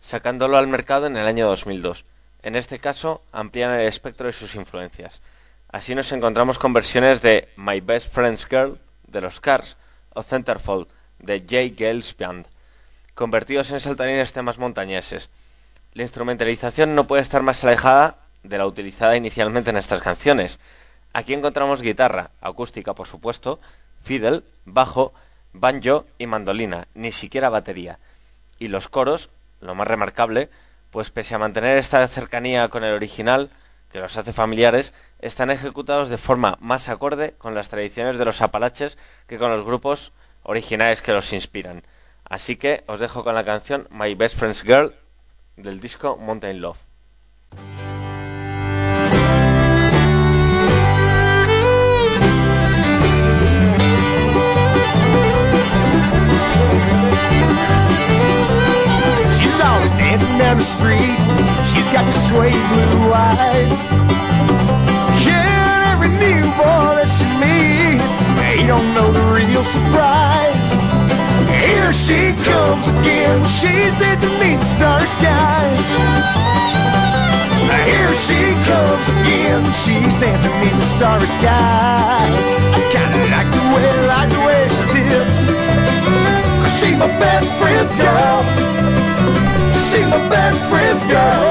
sacándolo 0.02 0.56
al 0.56 0.68
mercado 0.68 1.06
en 1.08 1.18
el 1.18 1.28
año 1.28 1.46
2002. 1.48 2.06
En 2.44 2.56
este 2.56 2.80
caso 2.80 3.22
amplían 3.34 3.78
el 3.78 3.88
espectro 3.88 4.28
de 4.28 4.32
sus 4.32 4.56
influencias. 4.56 5.20
Así 5.68 5.96
nos 5.96 6.14
encontramos 6.14 6.58
con 6.58 6.72
versiones 6.72 7.22
de 7.22 7.50
My 7.58 7.82
Best 7.82 8.10
Friend's 8.14 8.46
Girl 8.46 8.80
de 9.08 9.20
los 9.20 9.42
Cars 9.42 9.76
o 10.14 10.24
Centerfold 10.24 10.88
de 11.20 11.40
J. 11.40 11.76
Gales 11.78 12.16
Band, 12.18 12.46
convertidos 13.16 13.70
en 13.72 13.82
saltarines 13.82 14.32
temas 14.32 14.58
montañeses. 14.58 15.30
La 15.94 16.02
instrumentalización 16.02 16.96
no 16.96 17.06
puede 17.06 17.22
estar 17.22 17.44
más 17.44 17.64
alejada 17.64 18.16
de 18.42 18.58
la 18.58 18.66
utilizada 18.66 19.16
inicialmente 19.16 19.70
en 19.70 19.78
estas 19.78 20.02
canciones. 20.02 20.60
Aquí 21.14 21.34
encontramos 21.34 21.84
guitarra, 21.84 22.32
acústica 22.42 22.96
por 22.96 23.08
supuesto, 23.08 23.60
fiddle, 24.04 24.42
bajo, 24.66 25.14
banjo 25.54 26.08
y 26.18 26.26
mandolina, 26.26 26.88
ni 26.96 27.12
siquiera 27.12 27.50
batería. 27.50 28.00
Y 28.58 28.70
los 28.70 28.88
coros, 28.88 29.30
lo 29.62 29.76
más 29.76 29.88
remarcable, 29.88 30.50
pues 30.90 31.12
pese 31.12 31.36
a 31.36 31.40
mantener 31.40 31.78
esta 31.78 32.08
cercanía 32.08 32.70
con 32.70 32.84
el 32.84 32.96
original, 32.96 33.52
que 33.92 34.00
los 34.00 34.18
hace 34.18 34.34
familiares, 34.34 34.94
están 35.20 35.52
ejecutados 35.52 36.10
de 36.10 36.18
forma 36.18 36.58
más 36.60 36.90
acorde 36.90 37.36
con 37.38 37.54
las 37.54 37.70
tradiciones 37.70 38.18
de 38.18 38.26
los 38.26 38.42
apalaches 38.42 38.98
que 39.28 39.38
con 39.38 39.52
los 39.52 39.64
grupos 39.64 40.12
originales 40.42 41.04
que 41.04 41.14
los 41.14 41.32
inspiran. 41.34 41.84
Así 42.28 42.56
que 42.56 42.84
os 42.88 43.00
dejo 43.00 43.24
con 43.24 43.36
la 43.36 43.46
canción 43.46 43.88
My 43.92 44.16
Best 44.16 44.38
Friend's 44.38 44.64
Girl 44.64 44.96
del 45.56 45.80
disco 45.80 46.18
Mountain 46.18 46.62
Love. 46.62 46.78
She's 59.38 59.60
always 59.62 59.92
dancing 59.94 60.38
down 60.38 60.58
the 60.58 60.64
street. 60.64 61.18
She's 61.72 61.88
got 61.94 62.06
the 62.06 62.18
suede 62.20 62.54
blue 62.54 63.14
eyes. 63.14 63.74
Yeah, 65.26 65.94
every 65.94 66.10
new 66.10 66.44
boy 66.58 66.98
that 66.98 67.10
she 67.14 67.26
meets, 67.38 68.18
they 68.40 68.66
don't 68.66 68.94
know 68.94 69.12
the 69.12 69.22
real 69.34 69.64
surprise. 69.64 70.53
Here 71.84 71.92
she 71.92 72.32
comes 72.46 72.88
again. 72.88 73.44
She's 73.60 73.94
dancing 74.00 74.40
the 74.40 74.64
starry 74.64 75.06
skies. 75.06 75.86
Here 77.84 78.14
she 78.16 78.40
comes 78.64 79.06
again. 79.12 79.62
She's 79.84 80.16
dancing 80.16 80.52
beneath 80.64 80.80
the 80.80 80.88
starry 80.96 81.28
skies. 81.28 82.40
I 82.72 82.82
kinda 82.96 83.20
like 83.36 83.50
the 83.52 83.64
way, 83.76 84.08
like 84.08 84.30
the 84.32 84.42
way 84.48 84.64
she 84.76 84.84
dips. 84.96 85.40
Cause 86.64 86.74
she 86.80 86.96
my 86.96 87.12
best 87.20 87.54
friend's 87.60 87.94
girl. 88.00 88.38
She 89.92 90.00
my 90.06 90.24
best 90.32 90.64
friend's 90.72 91.04
girl. 91.12 91.44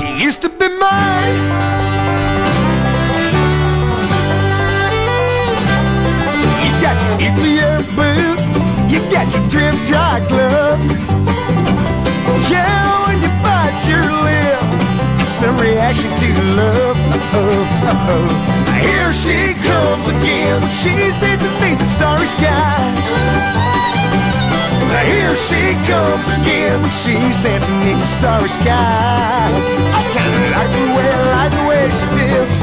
She 0.00 0.24
used 0.24 0.42
to 0.42 0.48
be 0.48 0.66
mine. 0.66 1.38
You 6.64 6.72
got 6.82 6.96
your 7.06 7.14
nuclear 7.22 7.82
boot. 7.94 8.47
You 8.88 9.00
got 9.12 9.28
your 9.34 9.44
trim 9.50 9.76
dry 9.86 10.24
glove. 10.28 10.80
Yeah, 12.48 13.06
when 13.06 13.20
you 13.22 13.28
bite 13.44 13.80
your 13.86 14.04
lip, 14.24 15.26
some 15.26 15.58
reaction 15.58 16.10
to 16.20 16.28
love. 16.56 16.96
Oh, 17.36 17.68
oh, 17.84 18.12
oh. 18.12 18.28
Here 18.80 19.12
she 19.12 19.52
comes 19.60 20.08
again. 20.08 20.60
She's 20.80 21.14
dancing 21.20 21.52
beneath 21.60 21.78
the 21.78 21.84
starry 21.84 22.26
skies. 22.26 23.04
Here 25.04 25.36
she 25.36 25.72
comes 25.88 26.26
again. 26.40 26.80
She's 26.90 27.36
dancing 27.44 27.78
beneath 27.80 28.00
the 28.00 28.10
starry 28.18 28.48
skies. 28.48 29.64
I 29.96 30.00
kinda 30.16 30.40
like 30.56 30.70
the 30.72 30.84
way, 30.96 31.08
I 31.12 31.20
like 31.36 31.52
the 31.58 31.64
way 31.70 31.84
she 31.98 32.06
dips. 32.18 32.60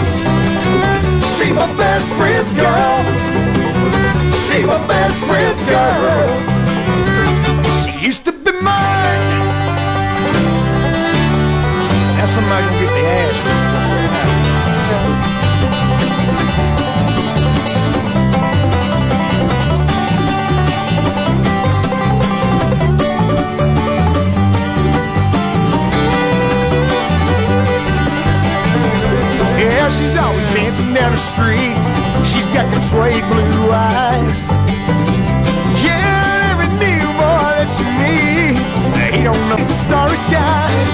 She 1.38 1.54
my 1.54 1.68
best 1.78 2.08
friend's 2.14 2.54
girl. 2.54 3.55
She 4.56 4.64
my 4.64 4.88
best 4.88 5.22
friend's 5.26 5.62
girl. 5.64 6.30
She 7.84 8.06
used 8.06 8.24
to 8.24 8.32
be 8.32 8.54
mine. 8.54 9.26
Now 12.16 12.26
somebody 12.26 12.66
gonna 12.66 12.80
get 12.80 12.92
the 12.94 13.06
ass. 13.06 13.65
Dancing 30.66 30.94
down 30.96 31.12
the 31.12 31.18
street. 31.18 31.78
She's 32.26 32.46
got 32.50 32.66
them 32.72 32.82
suede 32.90 33.22
blue 33.30 33.70
eyes. 33.70 34.40
Yeah, 35.86 36.50
every 36.50 36.70
new 36.82 37.06
boy 37.22 37.62
that 37.62 37.70
she 37.70 37.86
meets, 38.02 38.74
they 38.98 39.22
don't 39.22 39.46
know 39.46 39.62
the 39.62 39.78
starry 39.78 40.18
skies. 40.18 40.94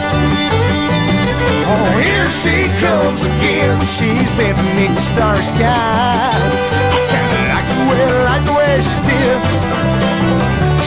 Oh, 1.72 1.88
here 2.04 2.28
she 2.44 2.68
comes 2.84 3.24
again. 3.24 3.80
She's 3.96 4.32
dancing 4.36 4.76
in 4.76 4.92
the 4.92 5.04
starry 5.08 5.46
skies. 5.56 6.54
I 7.16 7.56
like 7.56 7.68
the 7.72 7.80
way, 7.88 8.04
like 8.28 8.44
the 8.44 8.56
way 8.60 8.76
she 8.84 8.98
dips. 9.08 9.56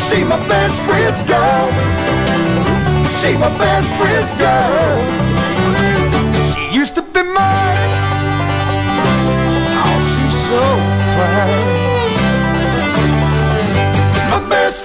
She 0.05 0.19
my 0.29 0.37
best 0.45 0.77
friend's 0.85 1.23
girl. 1.25 1.67
She 3.17 3.33
my 3.41 3.49
best 3.57 3.89
friend's 3.97 4.35
girl. 4.37 5.44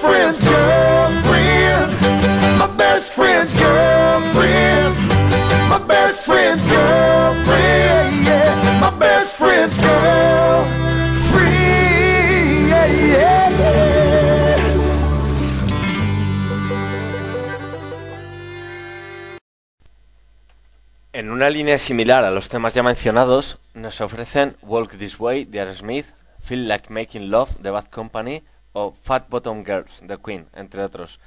Friend's. 0.00 0.44
My 2.58 2.66
best 2.76 3.12
friend's. 3.12 3.54
My 5.70 5.78
best 5.86 6.24
friend's 6.24 6.66
my 8.80 8.90
best 8.98 9.36
friend's. 9.36 9.78
En 21.12 21.30
una 21.30 21.50
línea 21.50 21.78
similar 21.78 22.24
a 22.24 22.30
los 22.30 22.48
temas 22.48 22.72
ya 22.74 22.82
mencionados, 22.82 23.58
nos 23.74 24.00
ofrecen 24.00 24.56
Walk 24.62 24.96
This 24.96 25.20
Way 25.20 25.44
de 25.44 25.60
Aerosmith, 25.60 26.06
Feel 26.42 26.66
Like 26.66 26.90
Making 26.90 27.30
Love 27.30 27.50
de 27.58 27.70
Bad 27.70 27.88
Company 27.90 28.42
o 28.72 28.92
Fat 29.02 29.28
Bottom 29.28 29.64
Girls 29.64 30.00
de 30.02 30.18
Queen, 30.18 30.46
entre 30.54 30.82
otros. 30.82 31.18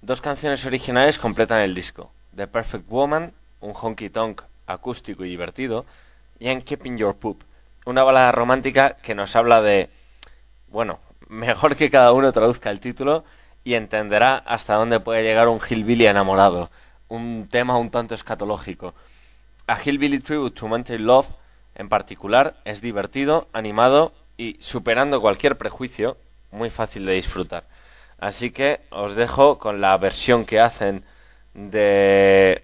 Dos 0.00 0.20
canciones 0.20 0.64
originales 0.64 1.18
completan 1.18 1.60
el 1.60 1.74
disco, 1.74 2.10
The 2.34 2.46
Perfect 2.46 2.88
Woman, 2.88 3.32
un 3.60 3.74
honky 3.74 4.10
tonk 4.10 4.42
acústico 4.66 5.24
y 5.24 5.28
divertido, 5.28 5.84
y 6.38 6.48
en 6.48 6.62
Keeping 6.62 6.98
Your 6.98 7.16
Poop, 7.16 7.42
una 7.84 8.02
balada 8.02 8.32
romántica 8.32 8.96
que 9.02 9.14
nos 9.14 9.36
habla 9.36 9.62
de... 9.62 9.88
Bueno, 10.68 10.98
mejor 11.28 11.76
que 11.76 11.90
cada 11.90 12.12
uno 12.12 12.32
traduzca 12.32 12.70
el 12.70 12.80
título 12.80 13.24
y 13.64 13.74
entenderá 13.74 14.36
hasta 14.36 14.74
dónde 14.74 15.00
puede 15.00 15.22
llegar 15.22 15.48
un 15.48 15.60
hillbilly 15.60 16.06
enamorado, 16.06 16.70
un 17.08 17.48
tema 17.50 17.78
un 17.78 17.90
tanto 17.90 18.14
escatológico. 18.14 18.94
A 19.66 19.80
Hillbilly 19.82 20.20
Tribute 20.20 20.58
to 20.58 20.68
Mountain 20.68 21.04
Love, 21.04 21.26
en 21.74 21.88
particular, 21.88 22.54
es 22.64 22.80
divertido, 22.80 23.48
animado 23.52 24.12
y, 24.36 24.56
superando 24.60 25.20
cualquier 25.20 25.56
prejuicio, 25.58 26.16
muy 26.50 26.70
fácil 26.70 27.06
de 27.06 27.14
disfrutar. 27.14 27.64
Así 28.18 28.50
que 28.50 28.80
os 28.90 29.14
dejo 29.14 29.58
con 29.58 29.80
la 29.80 29.96
versión 29.98 30.44
que 30.44 30.60
hacen 30.60 31.04
de 31.54 32.62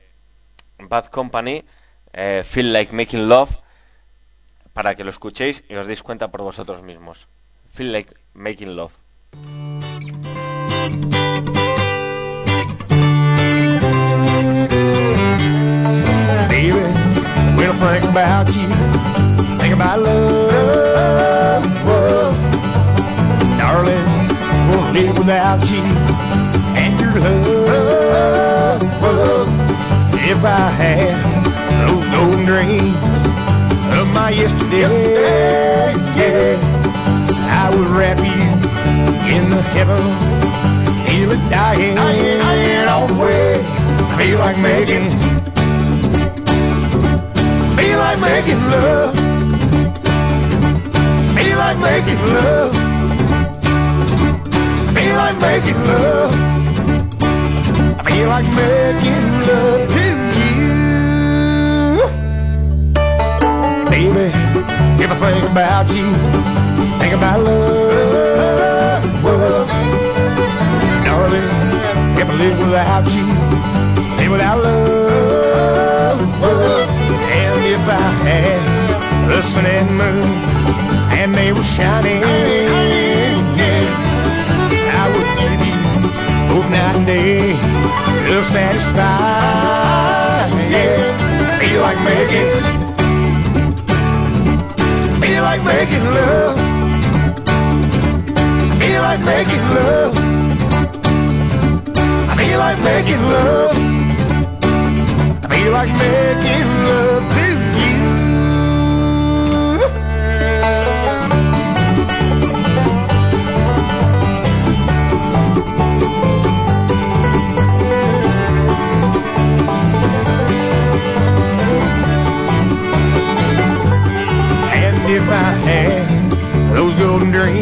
Bad 0.78 1.06
Company, 1.06 1.64
eh, 2.12 2.42
Feel 2.44 2.72
Like 2.72 2.94
Making 2.94 3.28
Love, 3.28 3.50
para 4.72 4.94
que 4.94 5.04
lo 5.04 5.10
escuchéis 5.10 5.64
y 5.68 5.74
os 5.74 5.86
deis 5.86 6.02
cuenta 6.02 6.28
por 6.28 6.42
vosotros 6.42 6.82
mismos. 6.82 7.26
Feel 7.74 7.92
Like 7.92 8.14
Making 8.34 8.76
Love. 8.76 8.92
Live 24.92 25.16
without 25.16 25.60
you 25.70 25.82
and 26.76 27.00
your 27.00 27.18
love. 27.18 28.82
if 30.30 30.44
I 30.44 30.68
had 30.68 31.16
those 31.80 32.06
golden 32.12 32.44
dreams 32.44 32.94
of 33.98 34.06
my 34.12 34.30
yesterday, 34.30 34.92
yeah, 36.14 36.58
I 37.62 37.74
would 37.74 37.88
wrap 37.88 38.18
you 38.18 38.42
in 39.34 39.48
the 39.48 39.62
heaven, 39.72 40.02
feel 41.06 41.30
it 41.32 41.42
dying, 41.48 41.94
dying 41.94 42.88
all 42.88 43.06
the 43.06 43.14
way. 43.14 43.64
Feel 44.18 44.38
like 44.40 44.58
making, 44.58 45.08
feel 47.76 47.98
like 47.98 48.20
making 48.20 48.60
love, 48.68 49.14
feel 51.34 51.56
like 51.56 51.78
making 51.78 52.20
love, 52.26 52.91
like 55.40 55.64
making 55.64 55.84
love. 55.84 56.32
I 57.98 58.02
feel 58.04 58.28
like 58.28 58.48
making 58.54 59.26
love 59.48 59.88
to 59.94 60.06
you. 60.36 60.72
Baby, 63.90 64.26
if 65.02 65.10
I 65.10 65.16
think 65.20 65.44
about 65.50 65.88
you, 65.94 66.08
think 66.98 67.14
about 67.14 67.40
love. 67.40 69.04
love. 69.24 69.68
Darling, 71.04 71.50
I 72.18 72.24
live 72.38 72.58
without 72.58 73.06
you, 73.12 73.26
live 74.16 74.30
without 74.32 74.58
love. 74.62 76.20
love. 76.40 76.88
And 77.32 77.64
if 77.64 77.88
I 77.88 77.90
had 78.26 78.62
the 79.28 79.42
sun 79.42 79.66
and 79.66 79.90
moon, 79.96 80.28
and 81.12 81.34
they 81.34 81.52
were 81.52 81.62
shining, 81.62 82.20
yeah, 82.20 84.11
night 86.60 86.96
and 86.96 87.06
day. 87.06 87.56
Feel 88.26 88.44
satisfied, 88.44 89.00
yeah. 90.70 91.58
Feel 91.58 91.80
like 91.80 92.00
making, 92.04 92.48
feel 95.20 95.42
like 95.42 95.62
making 95.64 96.04
love. 96.04 96.56
Feel 98.80 99.02
like 99.02 99.20
making 99.24 99.64
love. 99.76 100.14
I 102.30 102.34
feel 102.36 102.58
like 102.58 102.78
making 102.82 103.22
love. 103.34 103.76
I 105.44 105.46
feel 105.48 105.72
like 105.72 105.92
making 105.92 106.68
love 106.84 107.41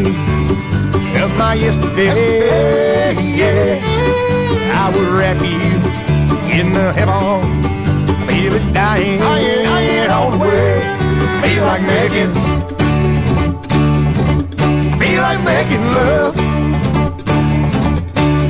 of 0.07 1.37
my 1.37 1.53
yesterday, 1.53 3.13
yeah, 3.13 3.79
I 4.81 4.89
would 4.95 5.07
wrap 5.07 5.41
you 5.41 5.59
in 6.59 6.73
the 6.73 6.93
heaven. 6.93 7.41
Feel 8.27 8.53
it 8.53 8.73
dying, 8.73 9.19
dying, 9.19 9.63
dying 9.63 10.09
all 10.09 10.31
the 10.31 10.37
way. 10.37 10.81
Feel 11.41 11.63
like 11.65 11.81
making, 11.81 12.33
feel 14.99 15.21
like 15.21 15.41
making 15.43 15.83
love. 15.97 16.35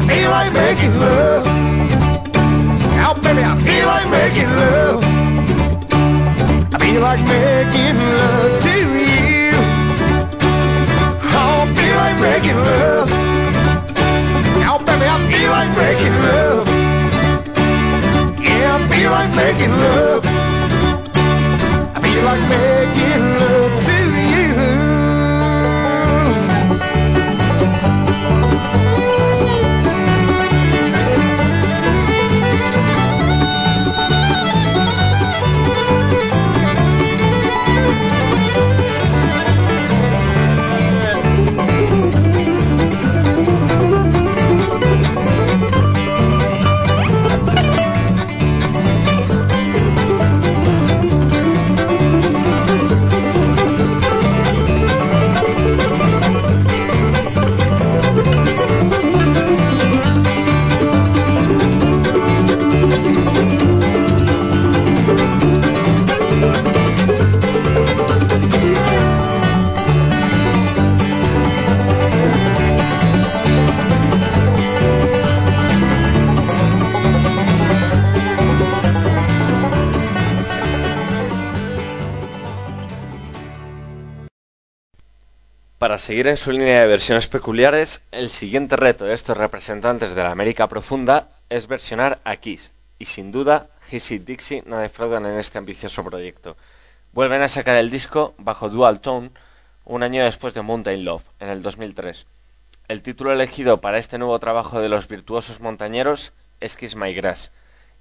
Feel 0.07 0.29
like 0.31 0.53
making 0.53 0.99
love. 0.99 1.45
Now, 2.97 3.13
baby, 3.13 3.43
I 3.43 3.55
feel 3.65 3.85
like 3.87 4.07
making 4.09 4.49
love. 4.61 5.03
I 6.73 6.77
feel 6.79 7.01
like 7.01 7.21
making 7.25 7.97
love 7.97 8.61
to 8.63 8.69
you. 9.05 9.10
Making 12.21 12.55
love. 12.55 13.09
Now, 14.59 14.77
baby, 14.77 15.05
I 15.09 15.17
feel 15.31 15.51
like 15.57 15.71
making 15.75 16.15
love. 16.27 16.67
Yeah, 18.39 18.77
I 18.77 18.81
feel 18.89 19.11
like 19.11 19.31
making 19.35 19.73
love. 19.85 20.23
I 21.95 21.99
feel 22.01 22.23
like 22.23 22.43
making 22.47 23.23
love 23.39 23.70
seguir 86.11 86.27
en 86.27 86.35
su 86.35 86.51
línea 86.51 86.81
de 86.81 86.87
versiones 86.87 87.27
peculiares, 87.27 88.01
el 88.11 88.29
siguiente 88.29 88.75
reto 88.75 89.05
de 89.05 89.13
estos 89.13 89.37
representantes 89.37 90.13
de 90.13 90.21
la 90.21 90.31
América 90.31 90.67
profunda 90.67 91.29
es 91.49 91.67
versionar 91.67 92.19
a 92.25 92.35
Kiss, 92.35 92.71
y 92.99 93.05
sin 93.05 93.31
duda, 93.31 93.69
Hissy 93.89 94.19
Dixie 94.19 94.61
no 94.65 94.77
defraudan 94.77 95.25
en 95.25 95.39
este 95.39 95.57
ambicioso 95.57 96.03
proyecto. 96.03 96.57
Vuelven 97.13 97.41
a 97.41 97.47
sacar 97.47 97.77
el 97.77 97.89
disco 97.89 98.35
bajo 98.37 98.67
Dual 98.67 98.99
Tone 98.99 99.31
un 99.85 100.03
año 100.03 100.25
después 100.25 100.53
de 100.53 100.61
Mountain 100.61 101.05
Love, 101.05 101.23
en 101.39 101.47
el 101.47 101.61
2003. 101.61 102.25
El 102.89 103.03
título 103.03 103.31
elegido 103.31 103.79
para 103.79 103.97
este 103.97 104.17
nuevo 104.17 104.37
trabajo 104.37 104.81
de 104.81 104.89
los 104.89 105.07
virtuosos 105.07 105.61
montañeros 105.61 106.33
es 106.59 106.75
Kiss 106.75 106.97
My 106.97 107.13
Grass. 107.13 107.51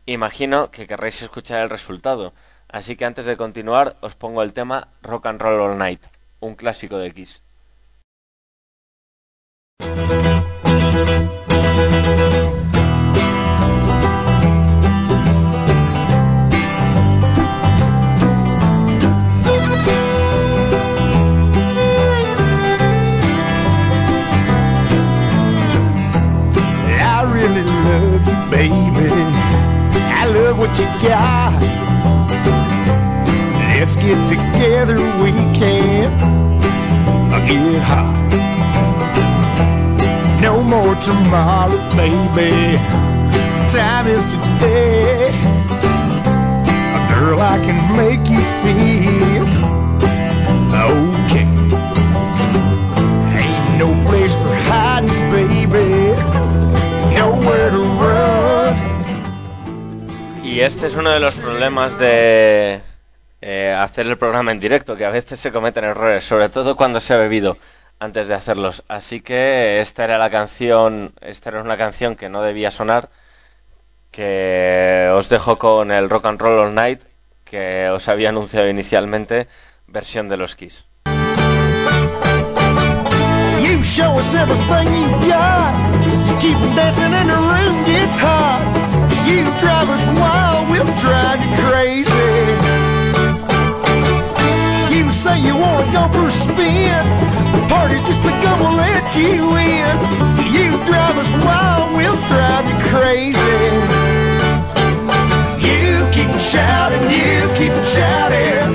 Imagino 0.07 0.73
que 0.73 0.88
querréis 0.88 1.23
escuchar 1.23 1.62
el 1.62 1.70
resultado, 1.70 2.33
así 2.66 2.96
que 2.96 3.05
antes 3.05 3.25
de 3.25 3.37
continuar 3.37 3.94
os 4.01 4.16
pongo 4.16 4.42
el 4.42 4.53
tema 4.53 4.88
Rock 5.01 5.27
and 5.27 5.40
Roll 5.40 5.61
All 5.61 5.79
Night, 5.79 6.03
un 6.40 6.57
clásico 6.57 6.99
de 6.99 7.12
Kiss. 7.12 7.40
Let's 33.90 34.05
get 34.05 34.29
together, 34.29 34.97
we 35.21 35.33
can. 35.59 36.12
Get 37.49 37.83
hot. 37.83 38.60
Y 60.42 60.61
este 60.61 60.88
es 60.88 60.96
uno 60.96 61.11
de 61.11 61.20
los 61.20 61.37
problemas 61.37 61.99
de 61.99 62.81
eh, 63.40 63.77
hacer 63.79 64.07
el 64.07 64.18
programa 64.18 64.53
en 64.53 64.59
directo, 64.61 64.96
que 64.96 65.05
a 65.05 65.11
veces 65.11 65.38
se 65.40 65.53
cometen 65.53 65.85
errores, 65.85 66.25
sobre 66.25 66.49
todo 66.49 66.77
cuando 66.77 67.01
se 67.01 67.14
ha 67.14 67.16
bebido 67.16 67.57
antes 68.00 68.26
de 68.26 68.34
hacerlos. 68.34 68.82
Así 68.88 69.20
que 69.20 69.80
esta 69.80 70.04
era 70.04 70.18
la 70.18 70.30
canción, 70.30 71.12
esta 71.20 71.50
era 71.50 71.62
una 71.62 71.76
canción 71.76 72.16
que 72.16 72.28
no 72.28 72.42
debía 72.42 72.70
sonar, 72.70 73.10
que 74.10 75.08
os 75.14 75.28
dejo 75.28 75.58
con 75.58 75.92
el 75.92 76.10
Rock 76.10 76.26
and 76.26 76.40
Roll 76.40 76.58
All 76.58 76.74
Night 76.74 77.02
que 77.50 77.90
os 77.90 78.06
había 78.06 78.28
anunciado 78.28 78.68
inicialmente, 78.68 79.48
versión 79.88 80.28
de 80.28 80.36
los 80.36 80.54
Kiss. 80.54 80.84
You. 83.60 83.82
You 94.96 95.10
say 95.10 95.40
you 95.40 95.56
wanna 95.56 95.92
go 95.92 96.08
for 96.12 96.28
a 96.28 96.30
spin. 96.30 97.19
Party's 97.70 98.02
just 98.02 98.20
begun, 98.20 98.59
we'll 98.59 98.72
let 98.74 99.14
you 99.14 99.54
in. 99.54 99.94
You 100.52 100.70
drive 100.90 101.16
us 101.16 101.30
wild, 101.46 101.94
we'll 101.94 102.18
drive 102.26 102.66
you 102.66 102.76
crazy. 102.90 103.62
You 105.64 106.02
keep 106.11 106.35
shouting, 106.40 107.04
you 107.14 107.46
keep 107.54 107.72
shouting. 107.94 108.74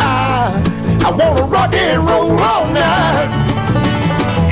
I, 0.00 0.62
I 1.04 1.10
wanna 1.10 1.44
rock 1.44 1.74
and 1.74 2.08
roll 2.08 2.32
all 2.40 2.66
night 2.72 3.28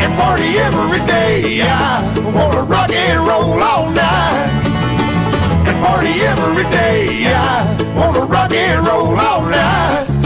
and 0.03 0.13
party 0.21 0.59
every 0.59 1.01
day. 1.07 1.63
I 1.63 2.03
wanna 2.35 2.65
rock 2.65 2.91
and 2.91 3.27
roll 3.27 3.63
all 3.63 3.89
night 3.89 4.51
and 5.67 5.77
party 5.83 6.21
every 6.21 6.65
day. 6.65 7.33
I 7.33 7.95
wanna 7.97 8.27
rock 8.27 8.53
and 8.53 8.87
roll 8.87 9.19
all 9.19 9.41
night 9.41 10.18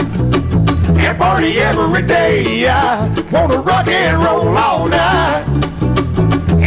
and 1.05 1.17
party 1.17 1.59
every 1.59 2.01
day. 2.01 2.67
I 2.69 3.09
wanna 3.31 3.57
rock 3.57 3.87
and 3.87 4.23
roll 4.23 4.57
all 4.57 4.87
night 4.87 5.43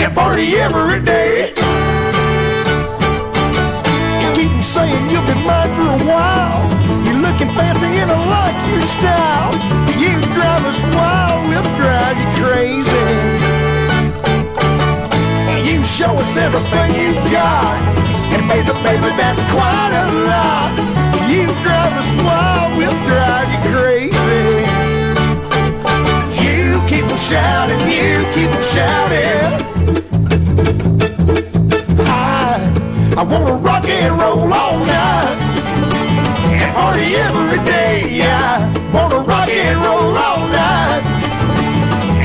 and 0.03 0.15
party 0.15 0.57
every 0.57 1.01
day. 1.05 1.55
You 4.21 4.29
keep 4.37 4.51
'em 4.53 4.63
saying 4.63 5.11
you've 5.11 5.27
been 5.27 5.43
mine 5.47 5.71
for 5.77 5.89
a 5.99 6.01
while. 6.11 6.61
You're 7.05 7.21
looking 7.27 7.51
fancy 7.57 7.87
and 8.03 8.11
I 8.11 8.19
like 8.37 8.59
your 8.73 8.87
style. 8.97 9.55
You 10.03 10.13
drive 10.37 10.65
us 10.71 10.81
wild, 10.97 11.41
we'll 11.49 11.71
drive 11.81 12.17
you 12.23 12.29
crazy. 12.41 13.07
You 15.69 15.83
show 15.99 16.13
us 16.23 16.37
everything 16.37 16.91
you 17.03 17.13
got. 17.31 17.77
And 18.35 18.43
baby, 18.49 18.73
baby, 18.87 19.11
that's 19.21 19.43
quite 19.55 19.93
a 20.05 20.07
lot. 20.31 20.71
You 21.33 21.45
drive 21.65 21.95
us 22.03 22.11
wild, 22.27 22.71
we'll 22.79 23.01
drive 23.11 23.49
you 23.55 23.61
crazy. 23.73 24.16
'Em 27.17 27.23
shouting, 27.23 27.81
you 27.89 28.25
keep 28.35 28.51
'em 28.51 28.63
shouting. 28.75 29.53
I, 32.07 32.61
I 33.17 33.23
wanna 33.23 33.55
rock 33.55 33.85
and 33.89 34.21
roll 34.21 34.53
all 34.53 34.79
night 34.85 35.39
and 36.61 36.75
party 36.75 37.17
every 37.17 37.59
day. 37.65 38.21
I 38.21 38.71
wanna 38.93 39.21
rock 39.21 39.49
and 39.49 39.79
roll 39.81 40.15
all 40.27 40.41
night 40.61 41.03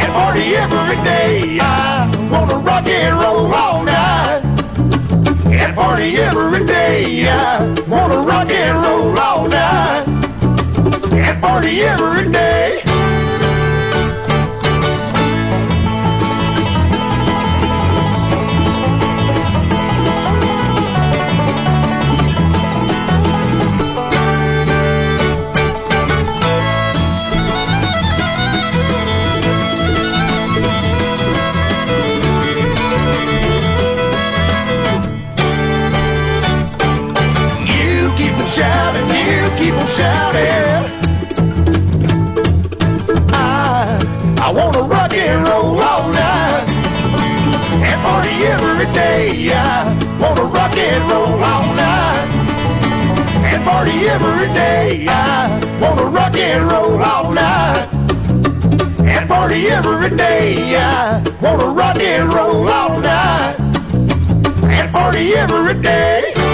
and 0.01 0.11
party 0.13 0.55
every 0.57 0.97
day. 1.03 1.59
I 1.61 2.29
wanna 2.29 2.57
rock 2.57 2.87
and 2.87 3.17
roll 3.17 3.53
all 3.53 3.83
night 3.85 4.41
and 5.59 5.73
party 5.73 6.17
every 6.17 6.65
day. 6.65 7.29
I 7.29 7.63
wanna 7.87 8.19
rock 8.19 8.49
and 8.49 8.77
roll 8.85 9.17
all 9.17 9.47
night 9.47 10.05
and 11.13 11.41
party 11.41 11.81
every 11.81 12.29
day. 12.29 12.90
Shouting. 39.97 40.83
I, 43.33 43.99
I 44.39 44.51
wanna 44.51 44.83
rock 44.83 45.13
and 45.13 45.47
roll 45.47 45.79
all 45.79 46.07
night 46.09 46.65
and 47.89 48.01
party 48.01 48.35
every 48.55 48.85
day. 48.93 49.51
I 49.51 49.91
wanna 50.19 50.45
rock 50.45 50.77
and 50.77 51.03
roll 51.11 51.43
all 51.43 51.67
night 51.75 52.27
and 53.51 53.63
party 53.65 54.07
every 54.07 54.47
day. 54.53 55.05
I 55.09 55.59
wanna 55.81 56.05
rock 56.05 56.35
and 56.37 56.71
roll 56.71 57.03
all 57.03 57.33
night 57.33 57.89
and 59.03 59.27
party 59.27 59.67
every 59.67 60.15
day. 60.15 60.77
I 60.77 61.21
wanna 61.41 61.65
rock 61.65 61.99
and 61.99 62.33
roll 62.33 62.69
all 62.69 62.97
night 63.01 63.59
and 64.71 64.89
party 64.93 65.33
every 65.35 65.81
day. 65.81 66.50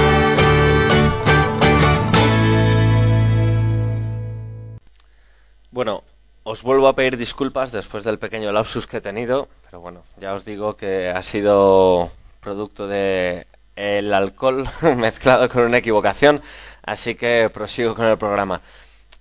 Bueno, 5.77 6.03
os 6.43 6.63
vuelvo 6.63 6.87
a 6.87 6.95
pedir 6.95 7.17
disculpas 7.17 7.71
después 7.71 8.03
del 8.03 8.17
pequeño 8.17 8.51
lapsus 8.51 8.87
que 8.87 8.97
he 8.97 9.01
tenido, 9.01 9.47
pero 9.65 9.79
bueno, 9.79 10.01
ya 10.19 10.33
os 10.33 10.43
digo 10.43 10.75
que 10.75 11.09
ha 11.09 11.21
sido 11.21 12.09
producto 12.39 12.87
de 12.87 13.45
el 13.75 14.11
alcohol 14.11 14.67
mezclado 14.97 15.47
con 15.47 15.65
una 15.65 15.77
equivocación, 15.77 16.41
así 16.81 17.13
que 17.13 17.51
prosigo 17.53 17.93
con 17.93 18.07
el 18.07 18.17
programa. 18.17 18.59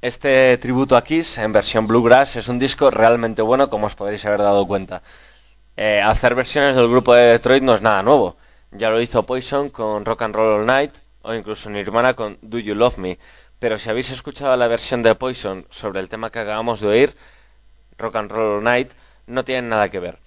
Este 0.01 0.57
tributo 0.57 0.97
a 0.97 1.05
Kiss 1.05 1.37
en 1.37 1.53
versión 1.53 1.87
Bluegrass 1.87 2.37
es 2.37 2.49
un 2.49 2.59
disco 2.59 2.91
realmente 2.91 3.43
bueno, 3.43 3.69
como 3.69 3.89
os 3.89 3.95
podréis 3.95 4.25
haber 4.25 4.41
dado 4.41 4.67
cuenta. 4.67 5.03
Eh, 5.77 6.01
hacer 6.01 6.35
versiones 6.35 6.75
del 6.75 6.89
grupo 6.89 7.13
de 7.13 7.33
Detroit 7.33 7.63
no 7.63 7.75
es 7.75 7.83
nada 7.83 8.03
nuevo. 8.03 8.39
Ya 8.71 8.89
lo 8.89 9.03
hizo 9.03 9.25
Poison 9.25 9.69
con 9.69 10.07
Rock 10.07 10.23
and 10.23 10.35
Roll 10.35 10.61
All 10.61 10.67
Night 10.67 10.95
o 11.21 11.35
incluso 11.35 11.69
Nirvana 11.69 12.15
con 12.15 12.39
Do 12.41 12.59
You 12.59 12.75
Love 12.75 12.97
Me. 12.97 13.19
Pero 13.59 13.79
si 13.79 13.89
habéis 13.89 14.11
escuchado 14.11 14.57
la 14.57 14.69
versión 14.69 15.03
de 15.03 15.15
Poison 15.15 15.67
sobre 15.71 16.01
el 16.01 16.09
tema 16.09 16.31
que 16.31 16.41
acabamos 16.41 16.81
de 16.81 16.89
oír, 16.89 17.17
Rock 17.97 18.17
and 18.17 18.31
Roll 18.31 18.63
Night, 18.63 18.91
no 19.27 19.45
tienen 19.45 19.71
nada 19.71 19.89
que 19.91 19.99
ver. 19.99 20.19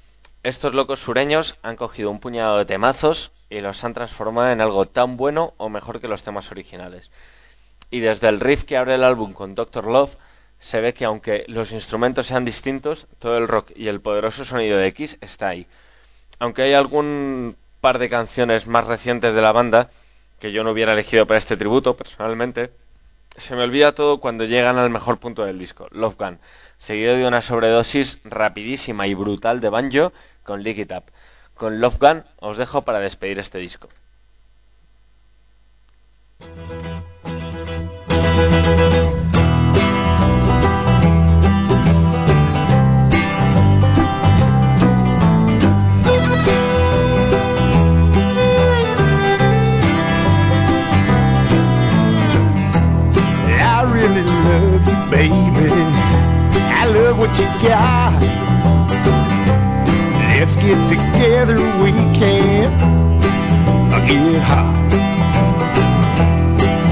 Estos 0.42 0.74
locos 0.74 1.00
sureños 1.00 1.56
han 1.62 1.76
cogido 1.76 2.10
un 2.10 2.20
puñado 2.20 2.58
de 2.58 2.66
temazos 2.66 3.32
y 3.50 3.62
los 3.62 3.84
han 3.84 3.94
transformado 3.94 4.52
en 4.52 4.62
algo 4.62 4.86
tan 4.86 5.18
bueno 5.18 5.54
o 5.58 5.70
mejor 5.70 6.02
que 6.02 6.08
los 6.08 6.24
temas 6.24 6.50
originales. 6.52 7.12
Y 7.92 8.00
desde 8.00 8.30
el 8.30 8.40
riff 8.40 8.64
que 8.64 8.78
abre 8.78 8.96
el 8.96 9.04
álbum 9.04 9.34
con 9.34 9.54
Doctor 9.54 9.86
Love, 9.86 10.16
se 10.60 10.82
ve 10.82 10.94
que 10.94 11.06
aunque 11.06 11.46
los 11.48 11.72
instrumentos 11.72 12.28
sean 12.28 12.46
distintos, 12.46 13.08
todo 13.20 13.38
el 13.38 13.48
rock 13.48 13.72
y 13.76 13.88
el 13.88 14.02
poderoso 14.02 14.44
sonido 14.44 14.78
de 14.78 14.88
X 14.88 15.18
está 15.22 15.50
ahí. 15.50 15.68
Aunque 16.40 16.64
hay 16.64 16.74
algún 16.74 17.56
par 17.80 18.00
de 18.00 18.10
canciones 18.10 18.68
más 18.68 18.88
recientes 18.88 19.34
de 19.34 19.42
la 19.42 19.52
banda 19.52 19.90
que 20.40 20.52
yo 20.52 20.64
no 20.64 20.72
hubiera 20.72 20.94
elegido 20.94 21.26
para 21.26 21.38
este 21.38 21.58
tributo, 21.58 21.96
personalmente, 21.96 22.72
se 23.40 23.56
me 23.56 23.64
olvida 23.64 23.94
todo 23.94 24.20
cuando 24.20 24.46
llegan 24.46 24.78
al 24.78 24.90
mejor 24.90 25.18
punto 25.18 25.46
del 25.46 25.58
disco, 25.58 25.88
Love 25.92 26.16
Gun, 26.18 26.40
seguido 26.78 27.16
de 27.16 27.28
una 27.28 27.42
sobredosis 27.42 28.20
rapidísima 28.24 29.08
y 29.08 29.14
brutal 29.14 29.62
de 29.62 29.70
banjo 29.70 30.14
con 30.44 30.64
Lick 30.64 30.80
It 30.80 30.92
Up. 30.92 31.04
Con 31.56 31.82
Love 31.82 31.98
Gun 32.00 32.26
os 32.38 32.58
dejo 32.58 32.84
para 32.84 33.00
despedir 33.00 33.40
este 33.40 33.58
disco. 33.58 33.88
Get 60.70 60.88
together, 60.88 61.56
we 61.82 61.90
can 61.90 62.70
get 64.06 64.42
hot. 64.44 64.78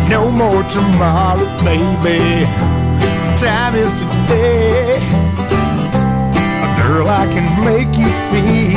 No 0.10 0.32
more 0.32 0.64
tomorrow, 0.64 1.46
baby. 1.64 2.46
Time 3.38 3.76
is 3.76 3.94
today. 3.94 4.98
A 6.66 6.70
girl, 6.82 7.08
I 7.08 7.28
can 7.34 7.48
make 7.70 7.94
you 8.02 8.10
feel 8.32 8.77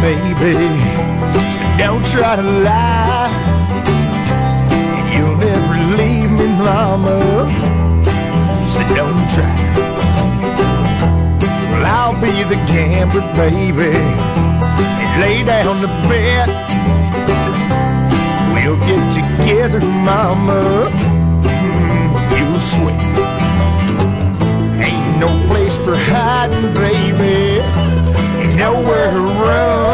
baby. 0.00 0.54
So 1.56 1.64
don't 1.78 2.04
try 2.06 2.36
to 2.36 2.42
lie. 2.42 3.30
You'll 5.12 5.36
never 5.36 5.76
leave 5.96 6.30
me, 6.30 6.46
mama. 6.64 7.18
So 8.72 8.80
don't 8.94 9.26
try. 9.34 9.56
Well, 11.70 11.84
I'll 11.84 12.20
be 12.20 12.42
the 12.44 12.56
gambler, 12.72 13.26
baby. 13.34 13.96
And 13.96 15.20
lay 15.20 15.44
down 15.44 15.80
the 15.82 15.88
bet. 16.08 16.48
We'll 18.54 18.78
get 18.88 19.02
together, 19.14 19.80
mama. 19.80 20.88
Mm, 21.42 22.38
You'll 22.38 22.60
sweat. 22.60 23.00
Ain't 24.86 25.18
no 25.18 25.28
place 25.48 25.76
for 25.78 25.96
hiding, 25.96 26.72
baby. 26.74 27.60
Nowhere 28.56 29.10
to 29.12 29.20
run. 29.20 29.89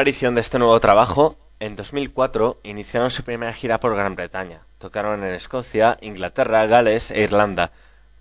Aparición 0.00 0.34
de 0.34 0.40
este 0.40 0.58
nuevo 0.58 0.80
trabajo, 0.80 1.36
en 1.60 1.76
2004 1.76 2.60
iniciaron 2.62 3.10
su 3.10 3.22
primera 3.22 3.52
gira 3.52 3.80
por 3.80 3.94
Gran 3.94 4.16
Bretaña. 4.16 4.60
Tocaron 4.78 5.22
en 5.22 5.34
Escocia, 5.34 5.98
Inglaterra, 6.00 6.64
Gales 6.64 7.10
e 7.10 7.20
Irlanda, 7.20 7.70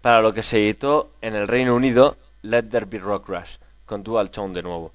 para 0.01 0.19
lo 0.19 0.34
que 0.34 0.43
se 0.43 0.57
editó 0.57 1.09
en 1.21 1.36
el 1.36 1.47
Reino 1.47 1.73
Unido 1.73 2.17
Let 2.41 2.63
There 2.63 2.86
Be 2.86 2.99
Rock 2.99 3.30
Rush, 3.30 3.51
con 3.86 4.03
Dual 4.03 4.30
Tone 4.30 4.53
de 4.53 4.61
nuevo, 4.61 4.91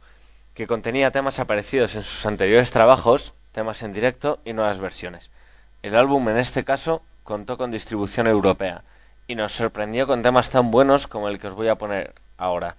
que 0.52 0.66
contenía 0.66 1.10
temas 1.10 1.38
aparecidos 1.38 1.94
en 1.94 2.02
sus 2.02 2.26
anteriores 2.26 2.70
trabajos, 2.70 3.32
temas 3.52 3.82
en 3.82 3.94
directo 3.94 4.40
y 4.44 4.52
nuevas 4.52 4.78
versiones. 4.78 5.30
El 5.82 5.96
álbum 5.96 6.28
en 6.28 6.36
este 6.36 6.64
caso 6.64 7.00
contó 7.22 7.56
con 7.56 7.70
distribución 7.70 8.26
europea 8.26 8.82
y 9.26 9.36
nos 9.36 9.54
sorprendió 9.54 10.06
con 10.06 10.20
temas 10.20 10.50
tan 10.50 10.70
buenos 10.70 11.06
como 11.06 11.30
el 11.30 11.38
que 11.38 11.46
os 11.46 11.54
voy 11.54 11.68
a 11.68 11.76
poner 11.76 12.12
ahora. 12.36 12.76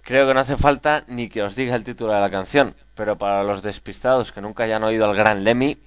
Creo 0.00 0.26
que 0.26 0.32
no 0.32 0.40
hace 0.40 0.56
falta 0.56 1.04
ni 1.08 1.28
que 1.28 1.42
os 1.42 1.54
diga 1.54 1.76
el 1.76 1.84
título 1.84 2.14
de 2.14 2.20
la 2.20 2.30
canción, 2.30 2.74
pero 2.94 3.16
para 3.16 3.42
los 3.44 3.62
despistados 3.62 4.32
que 4.32 4.40
nunca 4.40 4.64
hayan 4.64 4.84
oído 4.84 5.08
al 5.08 5.16
gran 5.16 5.44
Lemmy, 5.44 5.78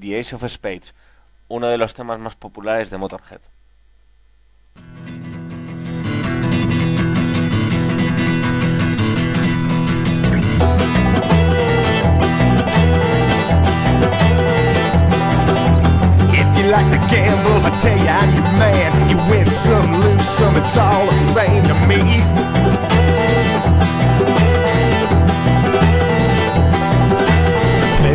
The 0.00 0.18
Ace 0.18 0.34
of 0.34 0.44
Spades, 0.48 0.94
uno 1.48 1.68
de 1.68 1.78
los 1.78 1.94
temas 1.94 2.18
más 2.18 2.36
populares 2.36 2.90
de 2.90 2.98
Motorhead. 2.98 3.40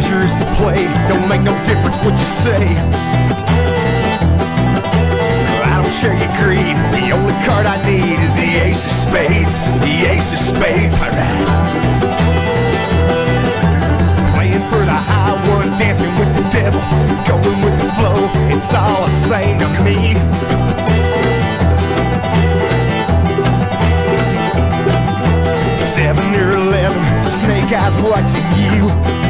To 0.07 0.45
play, 0.55 0.83
don't 1.07 1.27
make 1.29 1.41
no 1.41 1.53
difference 1.63 1.95
what 2.03 2.11
you 2.19 2.25
say. 2.25 2.59
I 5.63 5.79
don't 5.81 5.91
share 5.91 6.13
your 6.13 6.31
greed. 6.41 6.75
The 6.91 7.11
only 7.11 7.33
card 7.45 7.65
I 7.65 7.77
need 7.85 8.19
is 8.19 8.35
the 8.35 8.59
ace 8.59 8.85
of 8.85 8.91
spades. 8.91 9.57
The 9.79 10.05
ace 10.11 10.31
of 10.33 10.39
spades, 10.39 10.95
alright. 10.95 11.47
Playing 14.35 14.67
for 14.69 14.83
the 14.83 14.99
high 14.99 15.37
one, 15.47 15.69
dancing 15.79 16.13
with 16.19 16.35
the 16.35 16.43
devil, 16.49 16.81
going 17.25 17.61
with 17.63 17.79
the 17.79 17.89
flow. 17.95 18.29
It's 18.51 18.73
all 18.73 19.05
the 19.05 19.13
same 19.13 19.59
to 19.59 19.67
me. 19.81 20.15
Seven 25.95 26.35
or 26.35 26.51
eleven, 26.51 27.29
snake 27.29 27.71
eyes 27.71 27.95
watching 28.01 28.45
you. 28.59 29.26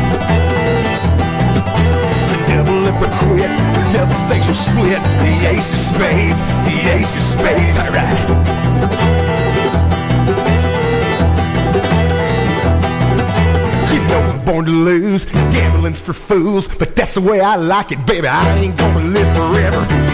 Or 2.88 2.94
quit, 3.20 3.52
double 3.92 4.16
stakes 4.16 4.48
split. 4.58 5.02
The 5.20 5.48
ace 5.50 5.72
of 5.72 5.78
spades, 5.78 6.40
the 6.66 6.78
ace 6.94 7.16
of 7.16 7.22
spades, 7.22 7.76
alright. 7.78 8.18
You 13.92 14.08
know 14.08 14.22
I'm 14.22 14.46
born 14.46 14.66
to 14.66 14.72
lose. 14.72 15.26
Gambling's 15.26 16.00
for 16.00 16.14
fools, 16.14 16.68
but 16.68 16.96
that's 16.96 17.16
the 17.16 17.22
way 17.22 17.42
I 17.42 17.58
like 17.58 17.92
it, 17.92 18.06
baby. 18.06 18.28
I 18.28 18.58
ain't 18.58 18.78
gonna 18.78 19.04
live 19.04 19.36
forever. 19.36 20.07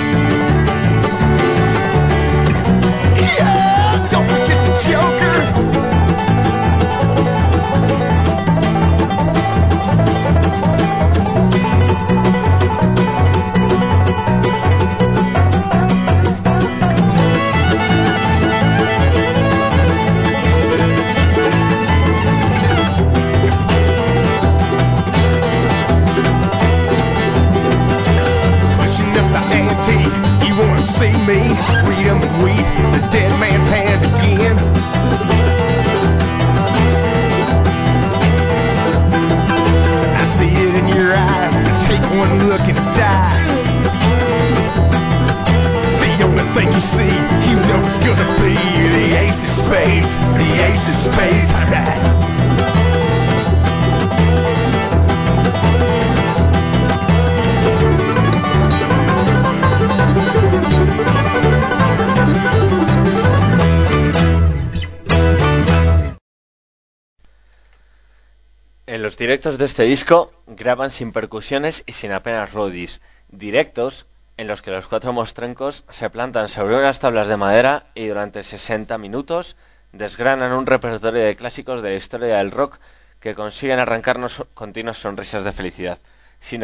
En 68.86 69.02
los 69.02 69.18
directos 69.18 69.58
de 69.58 69.66
este 69.66 69.84
disco 69.84 70.32
graban 70.48 70.92
sin 70.92 71.12
percusiones 71.12 71.84
y 71.86 71.94
sin 71.94 72.12
apenas 72.12 72.54
rodis, 72.54 73.02
directos 73.30 74.06
en 74.38 74.48
los 74.48 74.62
que 74.62 74.72
los 74.72 74.88
cuatro 74.88 75.14
mostrencos 75.14 75.84
se 75.90 76.10
plantan 76.10 76.50
sobre 76.50 76.76
unas 76.76 77.00
tablas 77.00 77.28
de 77.28 77.38
madera 77.38 77.86
y 77.94 78.08
durante 78.08 78.44
60 78.44 78.98
minutos 78.98 79.56
desgranan 79.92 80.54
un 80.54 80.66
repertorio 80.66 81.24
de 81.24 81.36
clásicos 81.36 81.82
de 81.82 81.92
la 81.92 81.96
historia 81.96 82.38
del 82.38 82.52
rock 82.52 82.80
que 83.20 83.36
consiguen 83.36 83.80
arrancarnos 83.80 84.44
continuas 84.54 84.98
sonrisas 84.98 85.44
de 85.44 85.54
felicidad, 85.54 86.00
sin, 86.42 86.64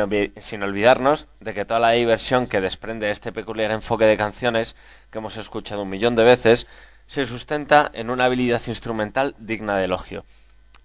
olvidarnos 0.63 1.27
de 1.39 1.53
que 1.53 1.63
toda 1.63 1.79
la 1.79 1.91
diversión 1.91 2.47
que 2.47 2.59
desprende 2.59 3.11
este 3.11 3.31
peculiar 3.31 3.71
enfoque 3.71 4.05
de 4.05 4.17
canciones 4.17 4.75
que 5.09 5.19
hemos 5.19 5.37
escuchado 5.37 5.83
un 5.83 5.89
millón 5.89 6.15
de 6.15 6.23
veces 6.23 6.67
se 7.07 7.25
sustenta 7.25 7.89
en 7.93 8.09
una 8.09 8.25
habilidad 8.25 8.61
instrumental 8.67 9.35
digna 9.37 9.77
de 9.77 9.85
elogio. 9.85 10.25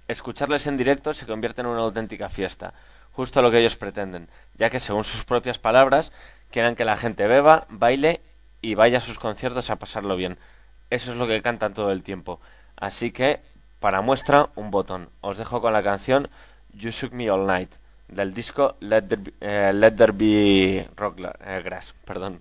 Escucharles 0.06 0.66
en 0.66 0.76
directo 0.76 1.12
se 1.12 1.26
convierte 1.26 1.62
en 1.62 1.66
una 1.66 1.80
auténtica 1.80 2.28
fiesta, 2.28 2.72
justo 3.12 3.42
lo 3.42 3.50
que 3.50 3.58
ellos 3.58 3.76
pretenden, 3.76 4.28
ya 4.56 4.70
que 4.70 4.80
según 4.80 5.04
sus 5.04 5.24
propias 5.24 5.58
palabras, 5.58 6.12
quieren 6.54 6.76
que 6.76 6.84
la 6.84 6.96
gente 6.96 7.26
beba, 7.26 7.66
baile 7.68 8.20
y 8.62 8.76
vaya 8.76 8.98
a 8.98 9.00
sus 9.00 9.18
conciertos 9.18 9.70
a 9.70 9.76
pasarlo 9.76 10.14
bien. 10.14 10.38
Eso 10.88 11.10
es 11.10 11.16
lo 11.16 11.26
que 11.26 11.42
cantan 11.42 11.74
todo 11.74 11.90
el 11.90 12.04
tiempo. 12.04 12.38
Así 12.76 13.10
que, 13.10 13.40
para 13.80 14.02
muestra, 14.02 14.48
un 14.54 14.70
botón. 14.70 15.08
Os 15.20 15.36
dejo 15.36 15.60
con 15.60 15.72
la 15.72 15.82
canción 15.82 16.28
You 16.72 16.90
Shook 16.92 17.12
Me 17.12 17.28
All 17.28 17.44
Night, 17.44 17.72
del 18.06 18.32
disco 18.34 18.76
Let 18.78 19.02
There 19.02 20.12
Be, 20.12 20.78
eh, 20.78 20.88
Rock 20.94 21.18
eh, 21.44 21.60
Grass. 21.64 21.92
Perdón. 22.04 22.40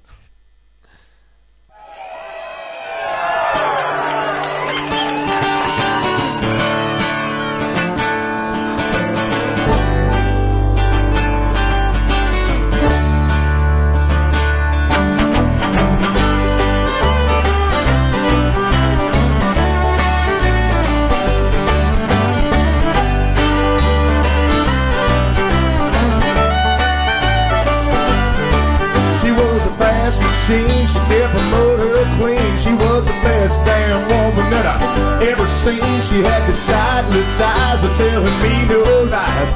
Ever 35.29 35.47
seen. 35.63 35.79
She 36.03 36.19
had 36.21 36.43
the 36.47 36.53
sightless 36.53 37.39
eyes 37.39 37.83
of 37.83 37.95
telling 37.95 38.37
me 38.43 38.53
no 38.67 38.83
lies, 39.07 39.51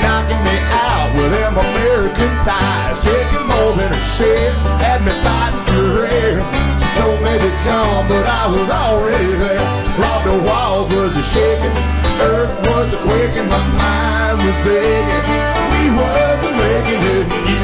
knocking 0.00 0.42
me 0.48 0.56
out 0.72 1.10
with 1.16 1.30
them 1.32 1.54
American 1.58 2.32
thighs, 2.46 2.98
taking 3.00 3.46
more 3.46 3.72
than 3.76 3.92
a 3.92 4.02
share, 4.16 4.52
had 4.80 5.04
me 5.04 5.12
fighting 5.20 5.64
for 5.68 6.06
air. 6.06 6.40
She 6.80 6.88
told 7.00 7.18
me 7.20 7.34
to 7.38 7.52
come, 7.68 8.08
but 8.08 8.24
I 8.24 8.44
was 8.48 8.68
already 8.70 9.32
there. 9.36 9.64
Robbed 10.00 10.26
the 10.26 10.38
walls 10.48 10.88
was 10.92 11.16
a 11.16 11.22
shaking, 11.22 11.76
earth 12.20 12.52
was 12.66 12.88
a 12.92 12.98
quaking, 13.04 13.48
my 13.48 13.62
mind 13.76 14.38
was 14.40 14.60
aching. 14.66 15.24
We 15.72 15.84
wasn't 15.92 16.56
making 16.56 17.02
it, 17.16 17.26
you 17.48 17.60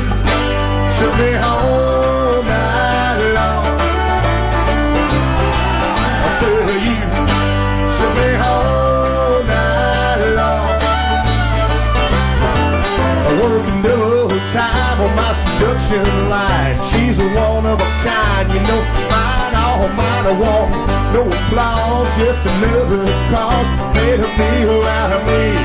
took 0.98 1.14
me 1.18 1.32
home. 1.32 2.17
Production 15.88 16.28
line. 16.28 16.76
She's 16.84 17.18
a 17.18 17.28
one 17.34 17.66
of 17.66 17.80
a 17.80 17.90
kind, 18.04 18.52
you 18.52 18.60
know. 18.60 18.80
Mine, 19.08 19.54
all 19.56 19.88
mine, 19.96 20.26
I 20.26 20.34
want 20.38 20.70
no 21.12 21.22
applause, 21.24 22.08
just 22.16 22.44
another 22.44 23.04
cause. 23.32 23.68
Made 23.94 24.20
a 24.20 24.30
deal 24.36 24.82
out 24.82 25.12
of 25.12 25.22
me. 25.24 25.56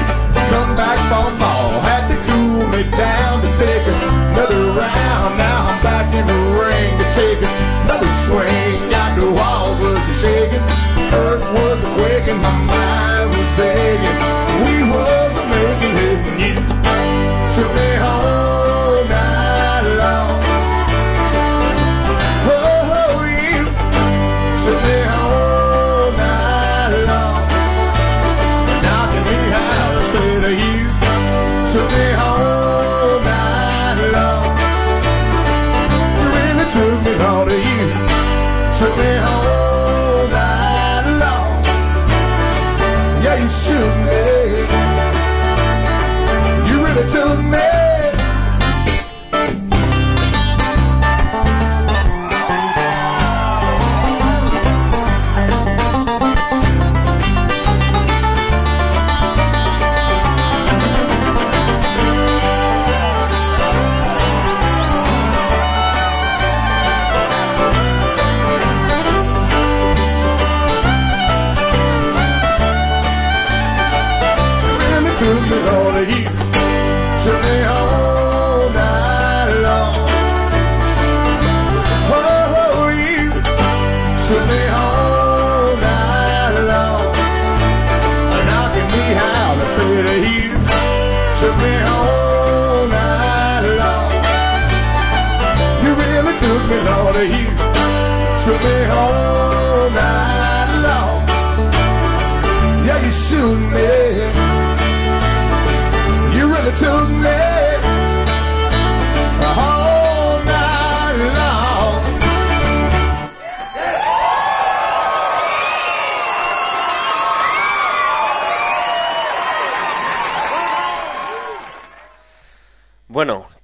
Come 0.50 0.76
back 0.76 0.98
from 1.10 1.38
ball, 1.40 1.82
had 1.82 2.08
to 2.08 2.18
cool 2.28 2.68
me 2.72 2.84
down 2.92 3.42
to 3.42 3.50
take 3.58 3.86
another 3.88 4.64
round. 4.72 5.38
Now 5.38 5.68
I'm 5.72 5.84
back 5.84 6.08
in 6.14 6.26
the 6.26 6.40
ring 6.56 6.92
to 7.00 7.08
take 7.14 7.40
another 7.40 8.14
swing. 8.26 8.90
Got 8.90 9.20
the 9.20 9.32
walls 9.32 9.80
was 9.80 10.04
shaking, 10.22 10.64
earth 11.12 11.44
was 11.52 11.80
quaking, 11.98 12.40
my 12.40 12.56
mind 12.64 13.30
was 13.36 13.60
aching. 13.60 14.18
We 14.64 14.83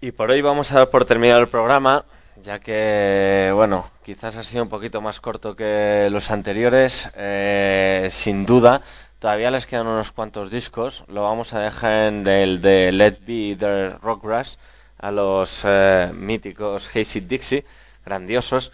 y 0.09 0.11
por 0.11 0.31
hoy 0.31 0.41
vamos 0.41 0.71
a 0.71 0.79
dar 0.79 0.89
por 0.89 1.05
terminado 1.05 1.39
el 1.39 1.49
programa, 1.49 2.03
ya 2.41 2.57
que, 2.57 3.51
bueno, 3.53 3.87
quizás 4.03 4.37
ha 4.37 4.43
sido 4.43 4.63
un 4.63 4.69
poquito 4.69 5.01
más 5.01 5.19
corto 5.19 5.55
que 5.55 6.07
los 6.09 6.31
anteriores, 6.31 7.09
eh, 7.15 8.09
sin 8.11 8.43
duda. 8.43 8.81
Todavía 9.19 9.51
les 9.51 9.67
quedan 9.67 9.85
unos 9.85 10.11
cuantos 10.11 10.49
discos, 10.49 11.03
lo 11.09 11.21
vamos 11.21 11.53
a 11.53 11.59
dejar 11.59 12.07
en 12.07 12.25
el 12.25 12.59
de 12.59 12.91
Let 12.91 13.19
Be 13.27 13.55
The 13.59 13.99
Rockgrass 14.01 14.57
a 14.97 15.11
los 15.11 15.61
eh, 15.65 16.09
míticos 16.11 16.89
Hazy 16.89 17.19
Dixie, 17.19 17.63
grandiosos, 18.03 18.71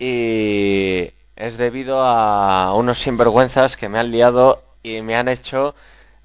y 0.00 1.12
es 1.36 1.58
debido 1.58 2.02
a 2.02 2.74
unos 2.74 2.98
sinvergüenzas 2.98 3.76
que 3.76 3.88
me 3.88 4.00
han 4.00 4.10
liado 4.10 4.60
y 4.82 5.00
me 5.02 5.14
han 5.14 5.28
hecho 5.28 5.76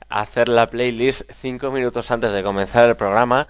hacer 0.10 0.50
la 0.50 0.66
playlist 0.66 1.30
cinco 1.40 1.70
minutos 1.70 2.10
antes 2.10 2.32
de 2.32 2.42
comenzar 2.42 2.90
el 2.90 2.96
programa 2.96 3.48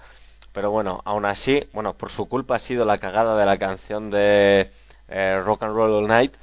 pero 0.58 0.72
bueno, 0.72 1.02
aún 1.04 1.24
así, 1.24 1.62
bueno, 1.72 1.94
por 1.94 2.10
su 2.10 2.28
culpa 2.28 2.56
ha 2.56 2.58
sido 2.58 2.84
la 2.84 2.98
cagada 2.98 3.38
de 3.38 3.46
la 3.46 3.58
canción 3.58 4.10
de 4.10 4.68
eh, 5.08 5.40
Rock 5.46 5.62
and 5.62 5.72
Roll 5.72 5.92
All 5.92 6.08
Night, 6.08 6.34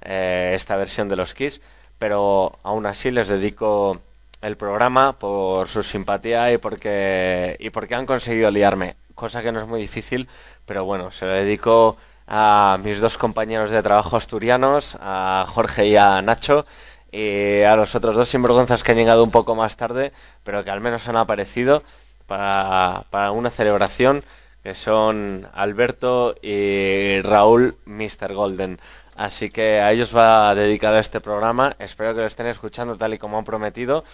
eh, 0.00 0.52
esta 0.54 0.76
versión 0.76 1.10
de 1.10 1.16
los 1.16 1.34
Kiss, 1.34 1.60
pero 1.98 2.52
aún 2.62 2.86
así 2.86 3.10
les 3.10 3.28
dedico 3.28 4.00
el 4.40 4.56
programa, 4.56 5.12
por 5.12 5.68
su 5.68 5.82
simpatía 5.82 6.50
y 6.50 6.56
porque, 6.56 7.58
y 7.60 7.68
porque 7.68 7.94
han 7.94 8.06
conseguido 8.06 8.50
liarme, 8.50 8.96
cosa 9.14 9.42
que 9.42 9.52
no 9.52 9.60
es 9.60 9.68
muy 9.68 9.82
difícil, 9.82 10.28
pero 10.64 10.86
bueno, 10.86 11.12
se 11.12 11.26
lo 11.26 11.32
dedico 11.32 11.98
a 12.26 12.78
mis 12.82 13.00
dos 13.00 13.18
compañeros 13.18 13.70
de 13.70 13.82
trabajo 13.82 14.16
asturianos, 14.16 14.96
a 14.98 15.44
Jorge 15.46 15.88
y 15.88 15.96
a 15.96 16.22
Nacho, 16.22 16.64
y 17.12 17.60
a 17.64 17.76
los 17.76 17.94
otros 17.94 18.16
dos 18.16 18.30
sinvergüenzas 18.30 18.82
que 18.82 18.92
han 18.92 18.98
llegado 18.98 19.22
un 19.22 19.30
poco 19.30 19.54
más 19.54 19.76
tarde, 19.76 20.14
pero 20.42 20.64
que 20.64 20.70
al 20.70 20.80
menos 20.80 21.06
han 21.06 21.16
aparecido 21.16 21.82
para, 22.28 23.32
una 23.32 23.50
celebración, 23.50 24.22
que 24.62 24.74
son 24.74 25.48
Alberto 25.54 26.36
y 26.42 27.20
Raúl 27.22 27.76
Mr. 27.86 28.34
Golden. 28.34 28.78
Así 29.16 29.50
que 29.50 29.80
a 29.80 29.90
ellos 29.90 30.14
va 30.14 30.54
dedicado 30.54 30.98
este 30.98 31.20
programa, 31.20 31.74
espero 31.80 32.14
que 32.14 32.20
lo 32.20 32.26
estén 32.26 32.46
escuchando 32.46 32.96
tal 32.96 33.14
y 33.14 33.18
como 33.18 33.38
han 33.38 33.44
prometido. 33.44 34.04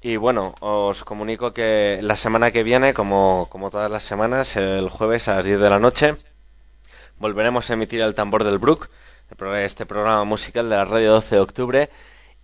Y 0.00 0.16
bueno, 0.16 0.54
os 0.60 1.04
comunico 1.04 1.52
que 1.52 1.98
la 2.02 2.16
semana 2.16 2.52
que 2.52 2.62
viene, 2.62 2.94
como, 2.94 3.48
como 3.50 3.70
todas 3.70 3.90
las 3.90 4.04
semanas, 4.04 4.56
el 4.56 4.88
jueves 4.88 5.28
a 5.28 5.36
las 5.36 5.44
10 5.44 5.58
de 5.58 5.70
la 5.70 5.78
noche, 5.80 6.14
volveremos 7.18 7.68
a 7.68 7.74
emitir 7.74 8.00
el 8.00 8.14
tambor 8.14 8.44
del 8.44 8.58
Brook, 8.58 8.88
este 9.56 9.86
programa 9.86 10.24
musical 10.24 10.70
de 10.70 10.76
la 10.76 10.84
radio 10.84 11.12
12 11.14 11.34
de 11.34 11.40
octubre, 11.40 11.90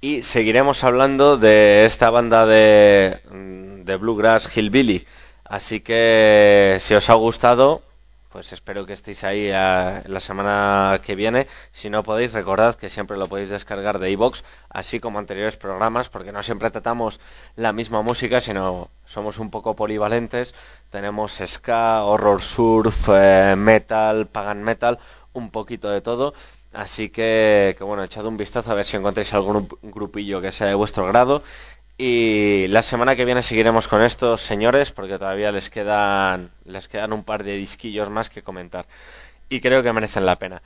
y 0.02 0.24
seguiremos 0.24 0.82
hablando 0.82 1.36
de 1.38 1.86
esta 1.86 2.10
banda 2.10 2.44
de, 2.44 3.18
de 3.30 3.96
Bluegrass 3.96 4.54
Hillbilly. 4.54 5.06
Así 5.44 5.78
que 5.78 6.76
si 6.80 6.94
os 6.94 7.08
ha 7.08 7.14
gustado, 7.14 7.82
pues 8.32 8.52
espero 8.52 8.84
que 8.84 8.94
estéis 8.94 9.22
ahí 9.22 9.48
eh, 9.48 10.02
la 10.04 10.18
semana 10.18 11.00
que 11.06 11.14
viene. 11.14 11.46
Si 11.72 11.88
no 11.88 12.02
podéis, 12.02 12.32
recordad 12.32 12.74
que 12.74 12.90
siempre 12.90 13.16
lo 13.16 13.28
podéis 13.28 13.50
descargar 13.50 14.00
de 14.00 14.10
iVoox, 14.10 14.42
así 14.70 14.98
como 14.98 15.20
anteriores 15.20 15.56
programas, 15.56 16.08
porque 16.08 16.32
no 16.32 16.42
siempre 16.42 16.72
tratamos 16.72 17.20
la 17.54 17.72
misma 17.72 18.02
música, 18.02 18.40
sino 18.40 18.88
somos 19.06 19.38
un 19.38 19.52
poco 19.52 19.76
polivalentes. 19.76 20.52
Tenemos 20.90 21.38
ska, 21.46 22.02
horror 22.02 22.42
surf, 22.42 23.08
eh, 23.08 23.54
metal, 23.56 24.26
pagan 24.26 24.64
metal, 24.64 24.98
un 25.32 25.50
poquito 25.50 25.90
de 25.90 26.00
todo. 26.00 26.34
Así 26.72 27.10
que, 27.10 27.74
que, 27.76 27.84
bueno, 27.84 28.02
echad 28.02 28.24
un 28.26 28.36
vistazo 28.36 28.70
a 28.70 28.74
ver 28.74 28.86
si 28.86 28.96
encontráis 28.96 29.32
algún 29.34 29.68
grupillo 29.82 30.40
que 30.40 30.52
sea 30.52 30.66
de 30.66 30.74
vuestro 30.74 31.06
grado. 31.06 31.42
Y 31.98 32.66
la 32.68 32.82
semana 32.82 33.14
que 33.14 33.24
viene 33.24 33.42
seguiremos 33.42 33.86
con 33.86 34.02
estos 34.02 34.40
señores 34.40 34.90
porque 34.90 35.18
todavía 35.18 35.52
les 35.52 35.70
quedan, 35.70 36.50
les 36.64 36.88
quedan 36.88 37.12
un 37.12 37.22
par 37.24 37.44
de 37.44 37.56
disquillos 37.56 38.10
más 38.10 38.30
que 38.30 38.42
comentar. 38.42 38.86
Y 39.48 39.60
creo 39.60 39.82
que 39.82 39.92
merecen 39.92 40.26
la 40.26 40.36
pena. 40.36 40.62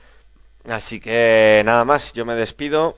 Así 0.67 0.99
que 0.99 1.61
nada 1.65 1.85
más, 1.85 2.13
yo 2.13 2.25
me 2.25 2.35
despido. 2.35 2.97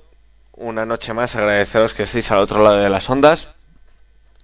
Una 0.53 0.85
noche 0.85 1.13
más, 1.13 1.35
agradeceros 1.35 1.93
que 1.93 2.03
estéis 2.03 2.31
al 2.31 2.39
otro 2.39 2.63
lado 2.63 2.77
de 2.77 2.89
las 2.89 3.09
ondas. 3.09 3.49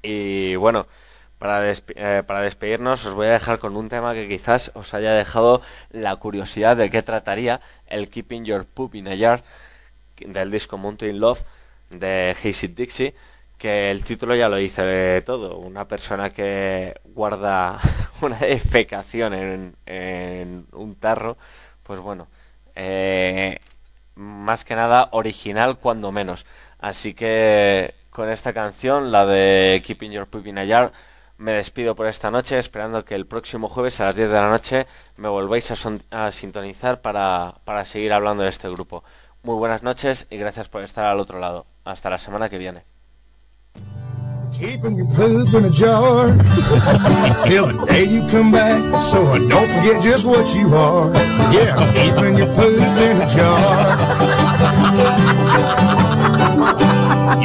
Y 0.01 0.55
bueno, 0.55 0.87
para, 1.39 1.71
eh, 1.71 2.23
para 2.25 2.41
despedirnos 2.41 3.05
os 3.05 3.13
voy 3.13 3.27
a 3.27 3.33
dejar 3.33 3.59
con 3.59 3.75
un 3.75 3.89
tema 3.89 4.13
que 4.13 4.27
quizás 4.27 4.71
os 4.73 4.93
haya 4.93 5.13
dejado 5.13 5.61
la 5.91 6.15
curiosidad 6.15 6.77
de 6.77 6.89
qué 6.89 7.01
trataría 7.01 7.61
el 7.87 8.09
Keeping 8.09 8.45
Your 8.45 8.65
Poop 8.65 8.95
in 8.95 9.07
a 9.07 9.15
Yard 9.15 9.41
del 10.17 10.51
disco 10.51 10.77
Mountain 10.77 11.19
Love 11.19 11.41
de 11.89 12.35
Hazy 12.41 12.67
Dixie 12.67 13.13
que 13.57 13.91
el 13.91 14.03
título 14.03 14.35
ya 14.35 14.49
lo 14.49 14.57
dice 14.57 15.21
todo. 15.25 15.57
Una 15.57 15.85
persona 15.85 16.29
que 16.31 16.93
guarda 17.05 17.79
una 18.21 18.37
defecación 18.37 19.33
en, 19.85 20.65
un 20.71 20.95
tarro, 20.95 21.37
pues 21.83 21.99
bueno, 21.99 22.27
eh, 22.75 23.59
más 24.15 24.65
que 24.65 24.75
nada 24.75 25.09
original 25.11 25.77
cuando 25.77 26.11
menos. 26.11 26.45
Así 26.79 27.13
que 27.13 27.93
con 28.09 28.29
esta 28.29 28.53
canción, 28.53 29.11
la 29.11 29.25
de 29.25 29.81
Keeping 29.85 30.11
Your 30.11 30.27
Poop 30.27 30.47
in 30.47 30.57
a 30.57 30.65
Jar, 30.65 30.91
me 31.37 31.53
despido 31.53 31.95
por 31.95 32.07
esta 32.07 32.31
noche, 32.31 32.57
esperando 32.57 33.03
que 33.05 33.15
el 33.15 33.25
próximo 33.25 33.69
jueves 33.69 33.99
a 33.99 34.05
las 34.05 34.15
10 34.15 34.29
de 34.29 34.35
la 34.35 34.49
noche 34.49 34.87
me 35.17 35.27
volváis 35.27 35.71
a, 35.71 36.31
sintonizar 36.31 37.01
para, 37.01 37.55
para 37.65 37.85
seguir 37.85 38.13
hablando 38.13 38.43
de 38.43 38.49
este 38.49 38.69
grupo. 38.69 39.03
Muy 39.43 39.55
buenas 39.55 39.83
noches 39.83 40.27
y 40.29 40.37
gracias 40.37 40.69
por 40.69 40.83
estar 40.83 41.05
al 41.05 41.19
otro 41.19 41.39
lado. 41.39 41.65
Hasta 41.83 42.09
la 42.09 42.17
semana 42.17 42.49
que 42.49 42.57
viene. 42.57 42.83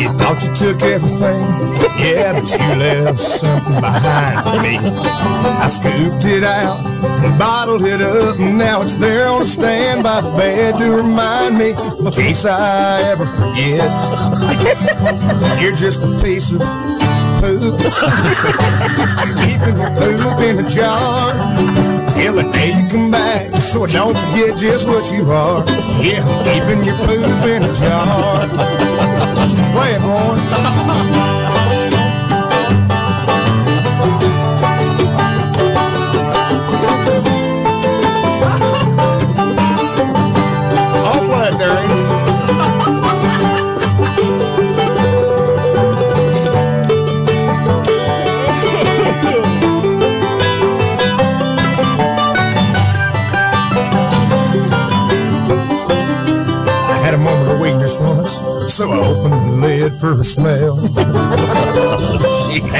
You 0.00 0.08
thought 0.18 0.42
you 0.42 0.54
took 0.54 0.82
everything, 0.82 1.40
yeah, 1.98 2.32
but 2.32 2.50
you 2.50 2.76
left 2.78 3.20
something 3.20 3.74
behind 3.74 4.44
for 4.44 4.62
me. 4.62 4.78
I 4.78 5.68
scooped 5.68 6.24
it 6.24 6.44
out 6.44 7.00
bottled 7.40 7.84
it 7.84 8.02
up, 8.02 8.38
and 8.38 8.58
now 8.58 8.82
it's 8.82 8.94
there 8.96 9.26
on 9.26 9.40
a 9.40 9.44
stand 9.46 10.02
by 10.02 10.20
the 10.20 10.30
bed 10.32 10.78
to 10.78 10.90
remind 10.90 11.56
me 11.56 11.70
in 11.70 12.10
case 12.10 12.44
I 12.44 13.00
ever 13.02 13.24
forget. 13.24 13.88
You're 15.60 15.74
just 15.74 16.00
a 16.02 16.18
piece 16.22 16.52
of 16.52 16.60
poop. 17.40 17.80
Keeping 19.40 19.76
your 19.78 19.90
poop 19.96 20.40
in 20.40 20.64
a 20.64 20.68
jar. 20.68 21.32
Till 22.14 22.34
the 22.34 22.50
day 22.52 22.78
you 22.78 22.88
come 22.90 23.10
back, 23.10 23.52
so 23.62 23.84
I 23.84 23.90
don't 23.90 24.14
forget 24.14 24.58
just 24.58 24.86
what 24.86 25.10
you 25.10 25.30
are. 25.32 25.64
Yeah, 26.02 26.22
keeping 26.44 26.84
your 26.84 26.96
poop 26.98 27.44
in 27.44 27.62
a 27.62 27.74
jar. 27.74 28.89
Play 29.72 31.19
so 58.80 58.90
I 58.90 58.98
opened 59.08 59.34
the 59.34 59.56
lid 59.60 60.00
for 60.00 60.12
a 60.12 60.24
smell. 60.24 60.78
and 60.78 60.96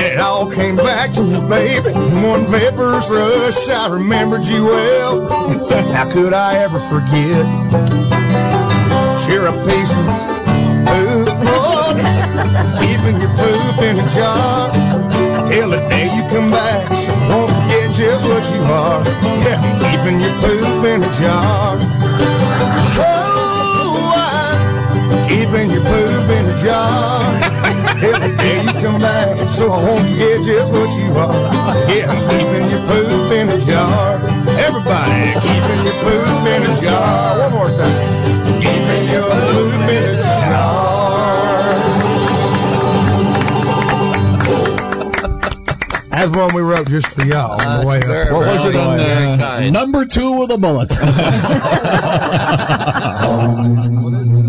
it 0.07 0.19
all 0.19 0.51
came 0.51 0.77
back 0.77 1.13
to 1.13 1.23
me, 1.23 1.39
baby. 1.47 1.93
One 2.27 2.47
vaporous 2.47 3.11
rush, 3.11 3.69
I 3.69 3.87
remembered 3.89 4.47
you 4.47 4.65
well. 4.65 5.29
How 5.93 6.09
could 6.11 6.33
I 6.33 6.57
ever 6.57 6.81
forget? 6.89 7.45
Share 9.21 9.45
a 9.45 9.53
piece 9.69 9.93
of 9.93 10.07
poop, 10.89 11.29
keeping 12.81 13.21
your 13.21 13.37
poop 13.37 13.77
in 13.85 14.01
a 14.01 14.09
jar. 14.09 14.73
Till 15.51 15.69
the 15.69 15.87
day 15.91 16.09
you 16.17 16.23
come 16.31 16.51
back, 16.51 16.97
so 16.97 17.13
don't 17.29 17.51
forget 17.51 17.93
just 17.95 18.25
what 18.25 18.51
you 18.55 18.63
are. 18.63 19.05
Yeah, 19.45 19.61
keeping 19.85 20.19
your 20.19 20.33
poop 20.41 20.83
in 20.83 21.03
a 21.03 21.11
jar. 21.21 21.77
Keeping 25.29 25.71
your 25.71 25.83
poop 25.85 26.31
in 26.31 26.47
a 26.47 26.57
jar. 26.63 27.35
Every 28.03 28.37
day 28.37 28.63
you 28.63 28.73
come 28.81 28.99
back, 29.01 29.51
so 29.51 29.71
I 29.73 29.83
won't 29.85 30.07
forget 30.09 30.43
just 30.45 30.73
what 30.73 30.91
you 30.99 31.13
are. 31.19 31.35
Yeah, 31.91 32.11
I'm 32.11 32.21
keeping 32.31 32.71
your 32.71 32.81
poop 32.87 33.33
in 33.33 33.49
a 33.49 33.59
jar. 33.61 34.19
Everybody, 34.59 35.35
keeping 35.45 35.85
your 35.87 35.97
poop 36.03 36.47
in 36.47 36.63
a 36.63 36.81
jar. 36.81 37.39
One 37.39 37.53
more 37.53 37.69
time. 37.69 38.09
Keeping 38.63 39.05
your 39.11 39.25
poop 39.29 39.91
in 39.91 40.15
a 40.15 40.17
jar. 40.17 40.31
That's 46.11 46.31
one 46.37 46.55
we 46.55 46.61
wrote 46.61 46.89
just 46.89 47.07
for 47.07 47.25
y'all 47.25 47.59
on 47.61 47.81
the 47.81 47.87
way 47.87 48.03
up. 48.03 48.33
What 48.33 48.47
was 48.47 48.65
it 48.67 48.77
on 48.77 49.01
uh, 49.01 49.71
number 49.71 50.05
two 50.05 50.33
with 50.39 50.51
a 50.51 50.59
bullet? 50.59 50.91